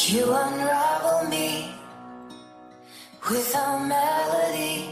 [0.08, 1.74] You unravel me
[3.30, 4.91] with a melody.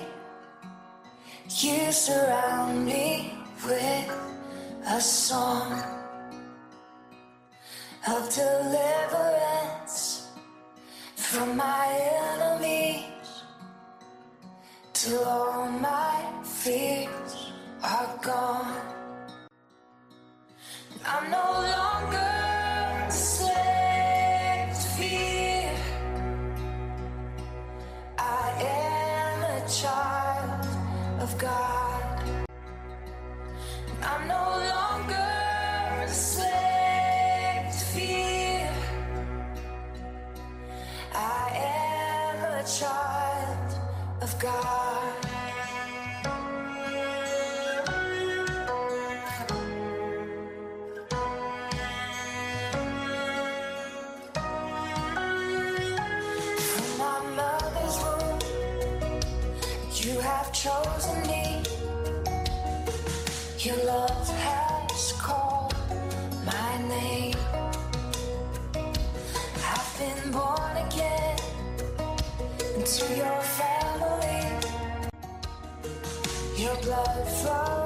[1.63, 3.35] You surround me
[3.67, 4.11] with
[4.87, 5.73] a song
[8.09, 10.29] of deliverance
[11.17, 11.87] from my
[12.33, 13.43] enemies
[14.95, 17.53] till all my fears
[17.83, 18.81] are gone.
[21.05, 21.47] I'm no
[21.77, 22.40] longer
[60.05, 61.63] you have chosen me.
[63.59, 65.75] Your love has called
[66.45, 67.35] my name.
[68.75, 71.39] I've been born again
[72.77, 74.43] into your family.
[76.57, 77.80] Your blood flows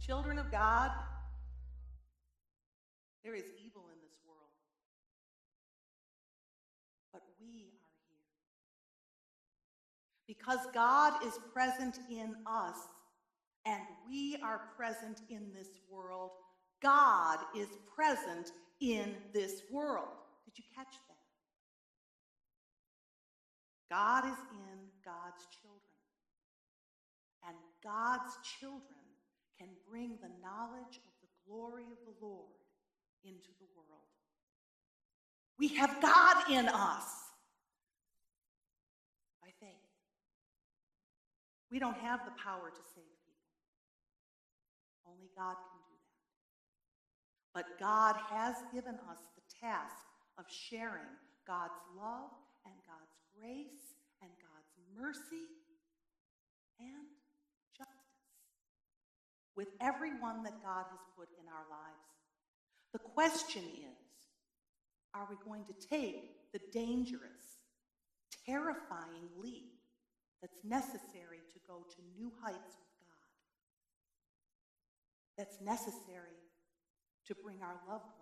[0.00, 0.90] Children of God,
[3.22, 4.50] there is evil in this world,
[7.12, 8.16] but we are here.
[10.26, 12.76] Because God is present in us
[13.66, 16.30] and we are present in this world,
[16.82, 20.08] God is present in this world.
[20.46, 21.16] Did you catch that?
[23.94, 25.80] God is in God's children,
[27.46, 28.99] and God's children
[29.60, 32.56] can bring the knowledge of the glory of the Lord
[33.24, 34.08] into the world.
[35.58, 37.28] We have God in us
[39.42, 39.92] by faith.
[41.70, 43.52] We don't have the power to save people,
[45.06, 46.24] only God can do that.
[47.52, 50.08] But God has given us the task
[50.38, 51.12] of sharing
[51.46, 52.32] God's love
[52.64, 53.92] and God's grace
[54.22, 55.52] and God's mercy
[56.80, 57.19] and
[59.60, 62.08] with everyone that God has put in our lives.
[62.94, 64.08] The question is
[65.12, 67.60] are we going to take the dangerous,
[68.46, 69.74] terrifying leap
[70.40, 73.28] that's necessary to go to new heights with God?
[75.36, 76.40] That's necessary
[77.26, 78.19] to bring our loved ones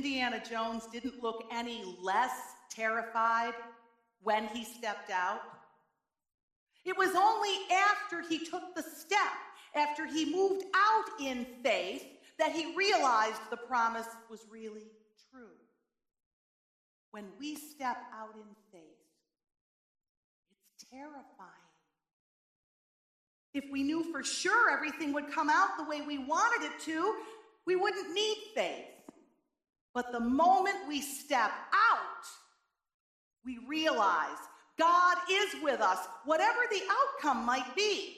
[0.00, 2.32] Indiana Jones didn't look any less
[2.70, 3.52] terrified
[4.22, 5.42] when he stepped out.
[6.86, 9.18] It was only after he took the step,
[9.74, 12.02] after he moved out in faith,
[12.38, 14.86] that he realized the promise was really
[15.30, 15.52] true.
[17.10, 18.80] When we step out in faith,
[20.76, 21.20] it's terrifying.
[23.52, 27.16] If we knew for sure everything would come out the way we wanted it to,
[27.66, 28.86] we wouldn't need faith.
[29.94, 32.26] But the moment we step out,
[33.44, 34.38] we realize
[34.78, 38.16] God is with us, whatever the outcome might be.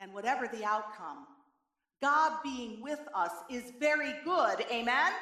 [0.00, 1.26] And whatever the outcome,
[2.02, 4.64] God being with us is very good.
[4.70, 5.12] Amen?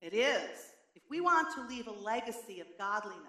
[0.00, 0.50] It is.
[0.94, 3.22] If we want to leave a legacy of godliness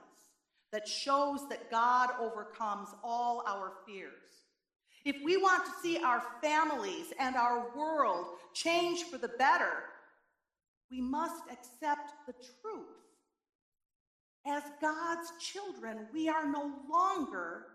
[0.71, 4.11] that shows that God overcomes all our fears,
[5.05, 9.83] if we want to see our families and our world change for the better,
[10.91, 12.87] we must accept the truth.
[14.47, 17.65] As God's children, we are no longer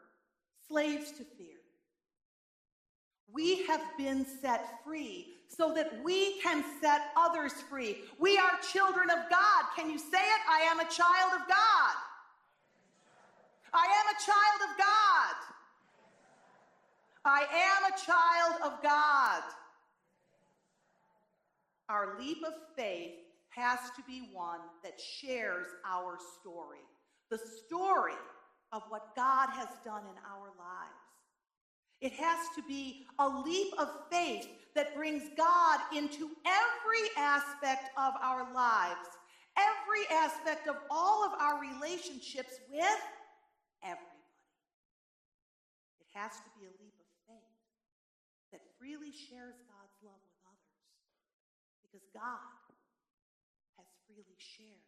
[0.66, 1.56] slaves to fear.
[3.32, 7.98] We have been set free so that we can set others free.
[8.18, 9.64] We are children of God.
[9.76, 10.40] Can you say it?
[10.48, 11.94] I am a child of God.
[13.72, 15.34] I am a child of God.
[17.24, 19.42] I am a child of God.
[21.88, 23.14] Our leap of faith
[23.50, 26.78] has to be one that shares our story,
[27.30, 28.18] the story
[28.72, 31.04] of what God has done in our lives.
[32.00, 38.14] It has to be a leap of faith that brings God into every aspect of
[38.20, 39.08] our lives,
[39.56, 43.00] every aspect of all of our relationships with
[43.82, 44.10] everybody.
[46.00, 47.56] It has to be a leap of faith
[48.52, 49.73] that freely shares because
[52.14, 52.62] God
[53.74, 54.86] has freely shared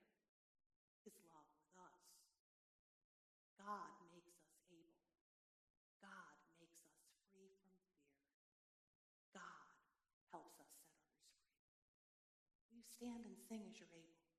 [1.03, 2.07] his love with us.
[3.59, 5.11] God makes us able.
[5.99, 6.31] God
[6.63, 6.95] makes us
[7.35, 8.23] free from fear.
[9.35, 9.67] God
[10.31, 11.99] helps us set others free.
[12.71, 14.31] Will you stand and sing as you're able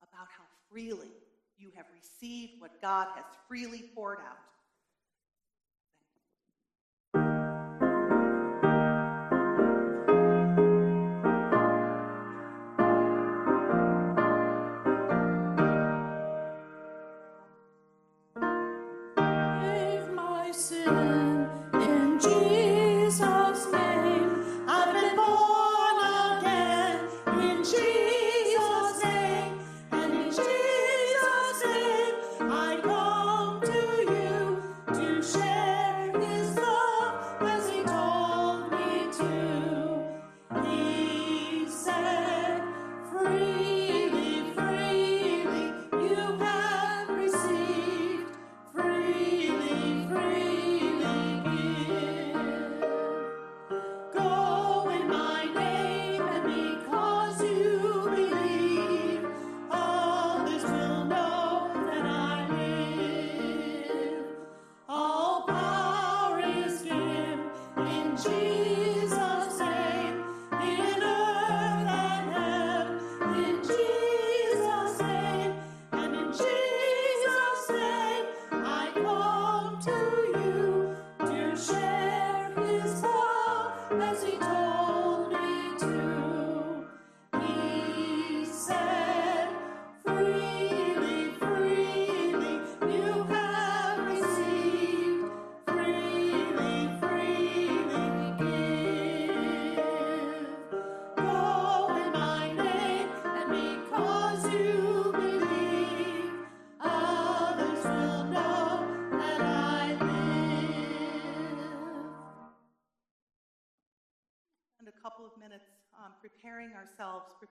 [0.00, 1.12] about how freely
[1.60, 4.40] you have received what God has freely poured out?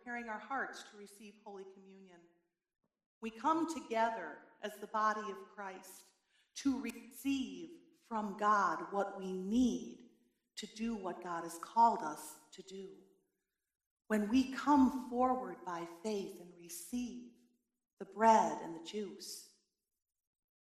[0.10, 2.18] Preparing our hearts to receive Holy Communion.
[3.22, 6.06] We come together as the body of Christ
[6.64, 7.70] to receive
[8.08, 10.00] from God what we need
[10.58, 12.88] to do what God has called us to do.
[14.08, 17.26] When we come forward by faith and receive
[18.00, 19.50] the bread and the juice,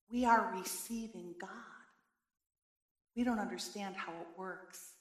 [0.10, 1.50] we are receiving God.
[3.16, 4.94] We don't understand how it works,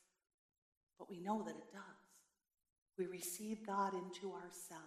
[0.99, 2.02] but we know that it does.
[2.99, 4.87] We receive God into ourselves.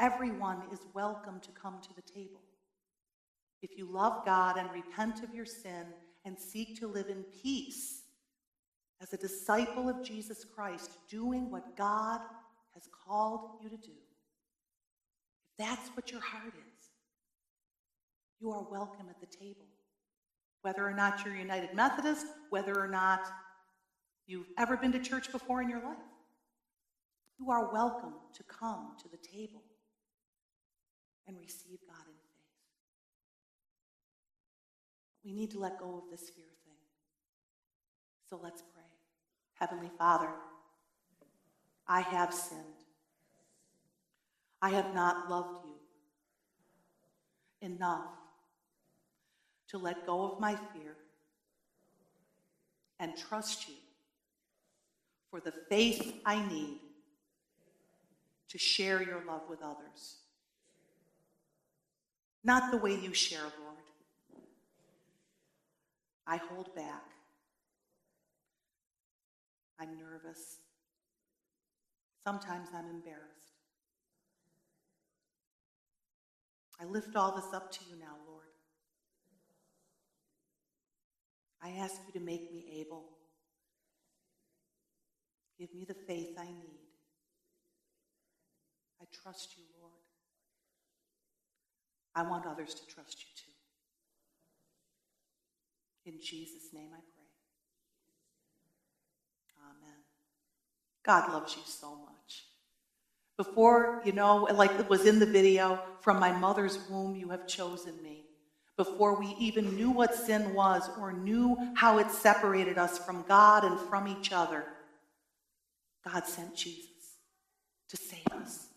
[0.00, 2.40] Everyone is welcome to come to the table.
[3.62, 5.86] If you love God and repent of your sin
[6.24, 8.02] and seek to live in peace
[9.00, 12.20] as a disciple of Jesus Christ, doing what God
[12.74, 13.92] has called you to do,
[15.58, 16.90] if that's what your heart is,
[18.40, 19.66] you are welcome at the table.
[20.62, 23.22] Whether or not you're United Methodist, whether or not
[24.26, 25.96] you've ever been to church before in your life,
[27.38, 29.62] you are welcome to come to the table
[31.26, 32.48] and receive God in faith.
[35.24, 36.74] We need to let go of this fear thing.
[38.28, 38.82] So let's pray.
[39.54, 40.30] Heavenly Father,
[41.86, 42.62] I have sinned.
[44.60, 45.74] I have not loved you
[47.60, 48.10] enough
[49.68, 50.96] to let go of my fear
[52.98, 53.74] and trust you
[55.30, 56.78] for the faith I need
[58.48, 60.16] to share your love with others.
[62.44, 63.76] Not the way you share, Lord.
[66.26, 67.04] I hold back.
[69.80, 70.58] I'm nervous.
[72.24, 73.38] Sometimes I'm embarrassed.
[76.80, 78.44] I lift all this up to you now, Lord.
[81.62, 83.04] I ask you to make me able.
[85.58, 86.87] Give me the faith I need.
[89.00, 89.92] I trust you, Lord.
[92.14, 93.52] I want others to trust you too.
[96.10, 97.28] In Jesus' name I pray.
[99.62, 99.98] Amen.
[101.04, 102.44] God loves you so much.
[103.36, 107.46] Before, you know, like it was in the video, from my mother's womb you have
[107.46, 108.24] chosen me.
[108.76, 113.64] Before we even knew what sin was or knew how it separated us from God
[113.64, 114.64] and from each other,
[116.04, 116.88] God sent Jesus
[117.90, 118.67] to save us.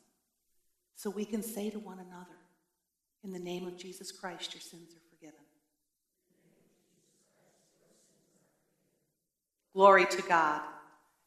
[1.02, 2.38] So we can say to one another,
[3.24, 5.40] in the name of Jesus Christ, your sins are forgiven.
[9.74, 10.62] Glory to God.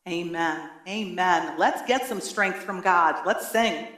[0.09, 0.71] Amen.
[0.87, 1.59] Amen.
[1.59, 3.27] Let's get some strength from God.
[3.27, 3.89] Let's sing.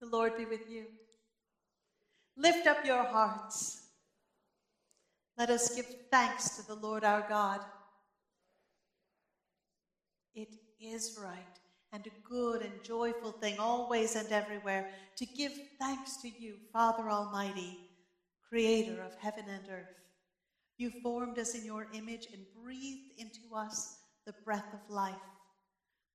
[0.00, 0.86] The Lord be with you.
[2.36, 3.82] Lift up your hearts.
[5.36, 7.60] Let us give thanks to the Lord our God.
[10.34, 11.58] It is right
[11.92, 17.08] and a good and joyful thing, always and everywhere, to give thanks to you, Father
[17.08, 17.78] Almighty,
[18.48, 19.94] Creator of heaven and earth.
[20.76, 25.14] You formed us in your image and breathed into us the breath of life.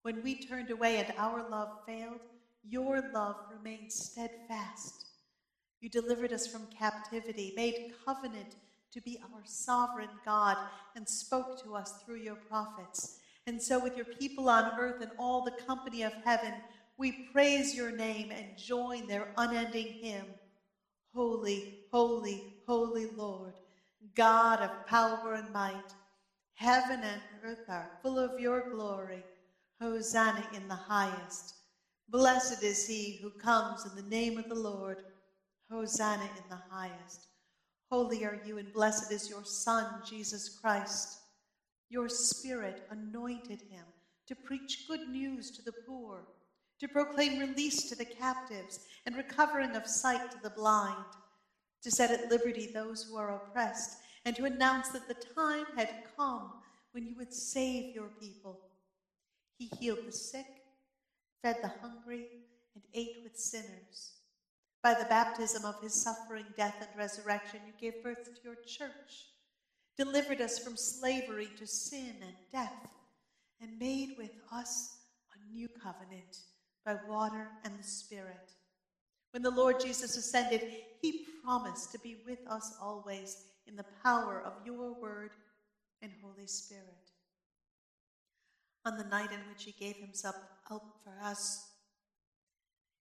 [0.03, 2.19] When we turned away and our love failed,
[2.67, 5.05] your love remained steadfast.
[5.81, 8.55] You delivered us from captivity, made covenant
[8.93, 10.57] to be our sovereign God,
[10.95, 13.19] and spoke to us through your prophets.
[13.47, 16.53] And so, with your people on earth and all the company of heaven,
[16.97, 20.25] we praise your name and join their unending hymn
[21.13, 23.53] Holy, holy, holy Lord,
[24.15, 25.93] God of power and might.
[26.55, 29.23] Heaven and earth are full of your glory.
[29.79, 31.55] Hosanna in the highest.
[32.13, 35.01] Blessed is he who comes in the name of the Lord.
[35.71, 37.25] Hosanna in the highest.
[37.89, 41.21] Holy are you, and blessed is your Son, Jesus Christ.
[41.89, 43.85] Your Spirit anointed him
[44.27, 46.27] to preach good news to the poor,
[46.81, 51.03] to proclaim release to the captives, and recovering of sight to the blind,
[51.81, 56.03] to set at liberty those who are oppressed, and to announce that the time had
[56.15, 56.51] come
[56.91, 58.59] when you would save your people.
[59.57, 60.62] He healed the sick
[61.43, 62.25] fed the hungry,
[62.73, 64.13] and ate with sinners.
[64.81, 69.27] By the baptism of his suffering, death, and resurrection, you gave birth to your church,
[69.97, 72.87] delivered us from slavery to sin and death,
[73.61, 74.97] and made with us
[75.35, 76.37] a new covenant
[76.85, 78.51] by water and the Spirit.
[79.31, 80.65] When the Lord Jesus ascended,
[81.01, 85.31] he promised to be with us always in the power of your word
[86.01, 87.12] and Holy Spirit
[88.85, 90.35] on the night in which he gave himself
[90.69, 91.69] up for us.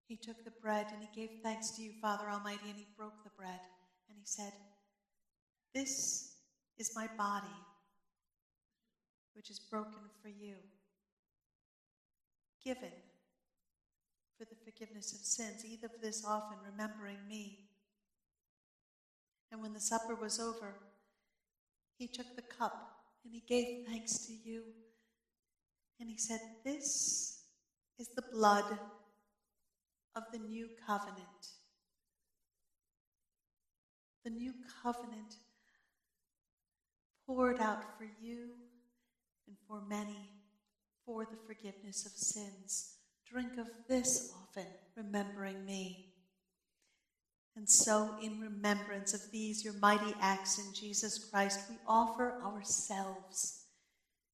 [0.07, 3.23] He took the bread and he gave thanks to you, Father Almighty, and he broke
[3.23, 3.61] the bread
[4.09, 4.53] And he said,
[5.75, 6.33] This
[6.79, 7.47] is my body,
[9.35, 10.55] which is broken for you,
[12.65, 12.93] given
[14.39, 15.65] for the forgiveness of sins.
[15.65, 17.69] Eat of this often, remembering me.
[19.51, 20.75] And when the supper was over,
[21.97, 24.63] he took the cup and he gave thanks to you.
[26.01, 27.43] And he said, This
[27.99, 28.79] is the blood
[30.15, 31.19] of the new covenant.
[34.25, 35.35] The new covenant
[37.27, 38.51] poured out for you
[39.47, 40.31] and for many
[41.05, 42.97] for the forgiveness of sins.
[43.31, 46.13] Drink of this often, remembering me.
[47.57, 53.58] And so, in remembrance of these, your mighty acts in Jesus Christ, we offer ourselves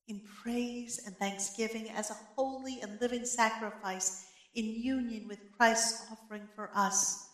[0.08, 6.48] in praise and thanksgiving as a holy and living sacrifice in union with Christ's offering
[6.54, 7.28] for us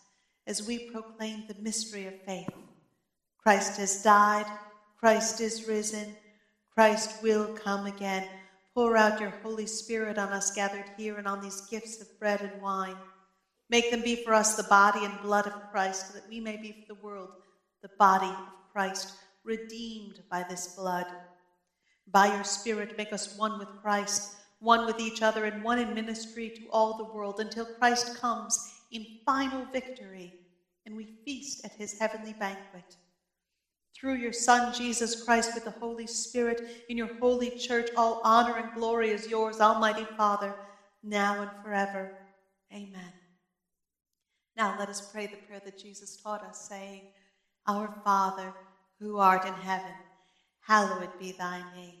[0.47, 2.49] as we proclaim the mystery of faith.
[3.37, 4.45] Christ has died,
[4.99, 6.15] Christ is risen,
[6.73, 8.27] Christ will come again.
[8.73, 12.41] Pour out your Holy Spirit on us gathered here and on these gifts of bread
[12.41, 12.95] and wine.
[13.69, 16.57] Make them be for us the body and blood of Christ, so that we may
[16.57, 17.29] be for the world
[17.81, 19.13] the body of Christ,
[19.43, 21.07] redeemed by this blood.
[22.11, 25.93] By your Spirit, make us one with Christ, one with each other, and one in
[25.93, 30.33] ministry to all the world until Christ comes in final victory
[30.85, 32.97] and we feast at his heavenly banquet.
[33.95, 38.57] Through your Son, Jesus Christ, with the Holy Spirit, in your holy church, all honor
[38.57, 40.55] and glory is yours, Almighty Father,
[41.03, 42.11] now and forever.
[42.73, 43.13] Amen.
[44.57, 47.03] Now let us pray the prayer that Jesus taught us, saying,
[47.67, 48.53] Our Father,
[48.99, 49.93] who art in heaven,
[50.61, 52.00] hallowed be thy name.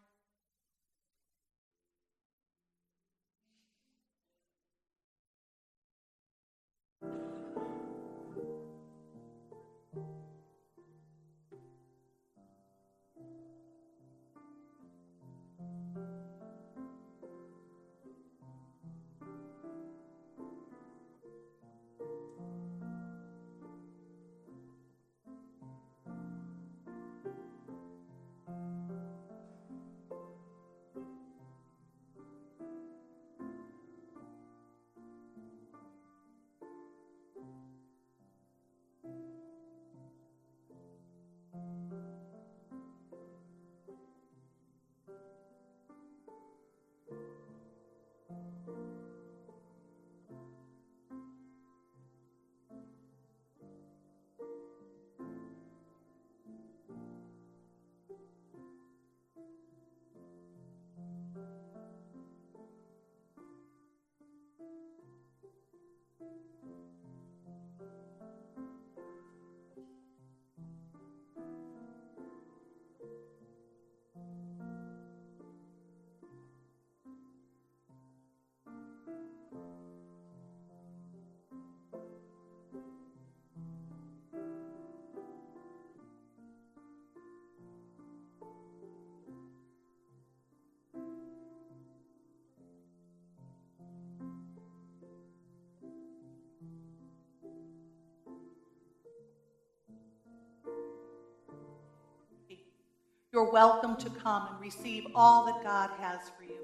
[103.33, 106.59] You're welcome to come and receive all that God has for you.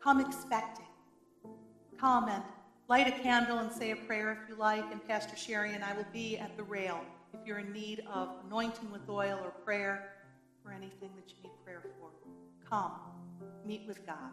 [0.00, 0.86] Come expecting.
[1.98, 2.44] Come and
[2.86, 5.94] light a candle and say a prayer if you like, and Pastor Sherry and I
[5.94, 7.00] will be at the rail
[7.34, 10.12] if you're in need of anointing with oil or prayer
[10.64, 12.10] or anything that you need prayer for.
[12.70, 12.92] Come,
[13.66, 14.30] meet with God.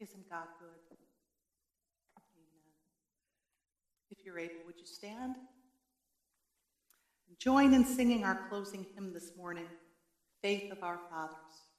[0.00, 0.96] Isn't God good?
[2.16, 2.74] Amen.
[4.10, 5.36] If you're able, would you stand?
[7.38, 9.66] Join in singing our closing hymn this morning,
[10.42, 11.73] Faith of Our Fathers.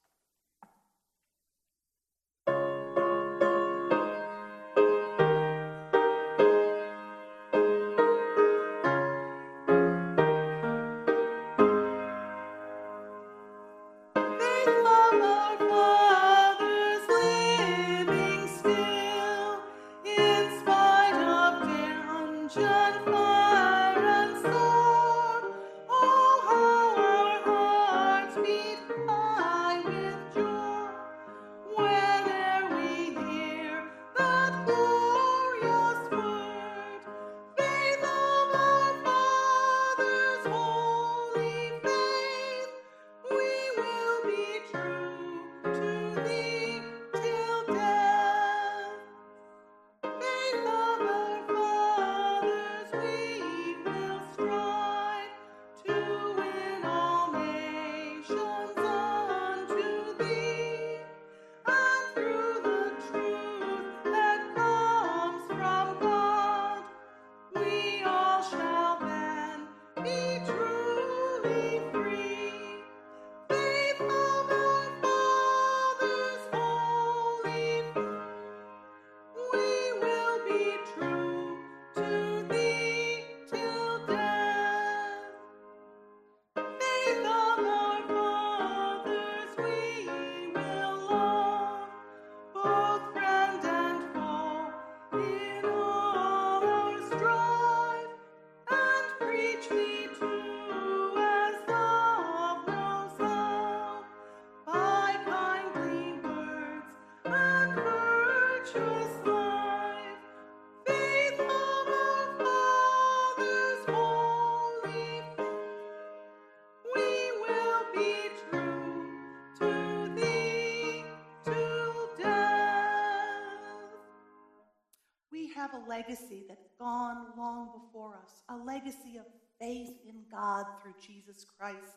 [130.36, 131.96] God through Jesus Christ,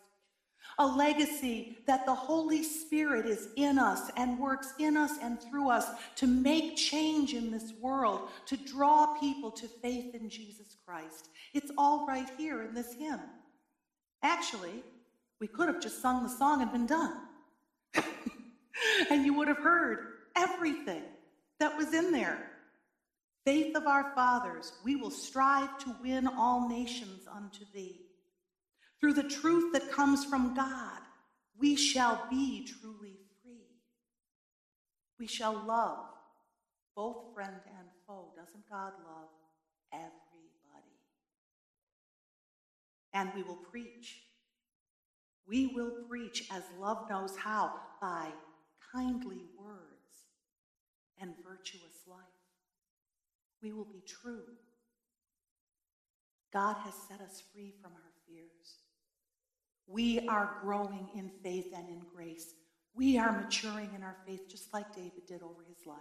[0.77, 5.69] a legacy that the Holy Spirit is in us and works in us and through
[5.69, 11.29] us to make change in this world, to draw people to faith in Jesus Christ.
[11.53, 13.19] It's all right here in this hymn.
[14.23, 14.83] Actually,
[15.41, 17.15] we could have just sung the song and been done.
[19.09, 19.99] and you would have heard
[20.35, 21.03] everything
[21.59, 22.49] that was in there
[23.49, 27.99] faith of our fathers, we will strive to win all nations unto thee.
[28.99, 30.99] Through the truth that comes from God,
[31.57, 33.79] we shall be truly free.
[35.17, 36.05] We shall love
[36.95, 38.33] both friend and foe.
[38.35, 39.29] Doesn't God love
[39.93, 40.13] everybody?
[43.13, 44.21] And we will preach.
[45.47, 48.27] We will preach as love knows how by
[48.93, 50.27] kindly words
[51.21, 52.19] and virtuous life
[53.61, 54.43] we will be true.
[56.51, 58.78] God has set us free from our fears.
[59.91, 62.53] We are growing in faith and in grace.
[62.93, 65.97] We are maturing in our faith just like David did over his life.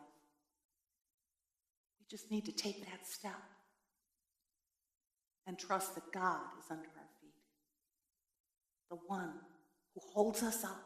[1.98, 3.40] We just need to take that step
[5.46, 7.32] and trust that God is under our feet,
[8.90, 9.32] the one
[9.94, 10.84] who holds us up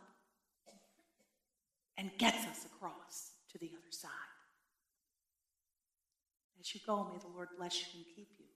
[1.99, 4.11] and gets us across to the other side.
[6.61, 8.47] As you go, may the Lord bless you and keep you.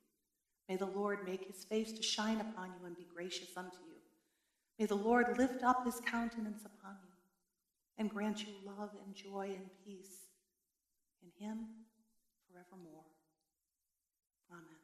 [0.69, 3.96] May the Lord make his face to shine upon you and be gracious unto you.
[4.79, 7.15] May the Lord lift up his countenance upon you
[7.99, 10.27] and grant you love and joy and peace
[11.23, 11.67] in him
[12.51, 13.05] forevermore.
[14.51, 14.76] Amen.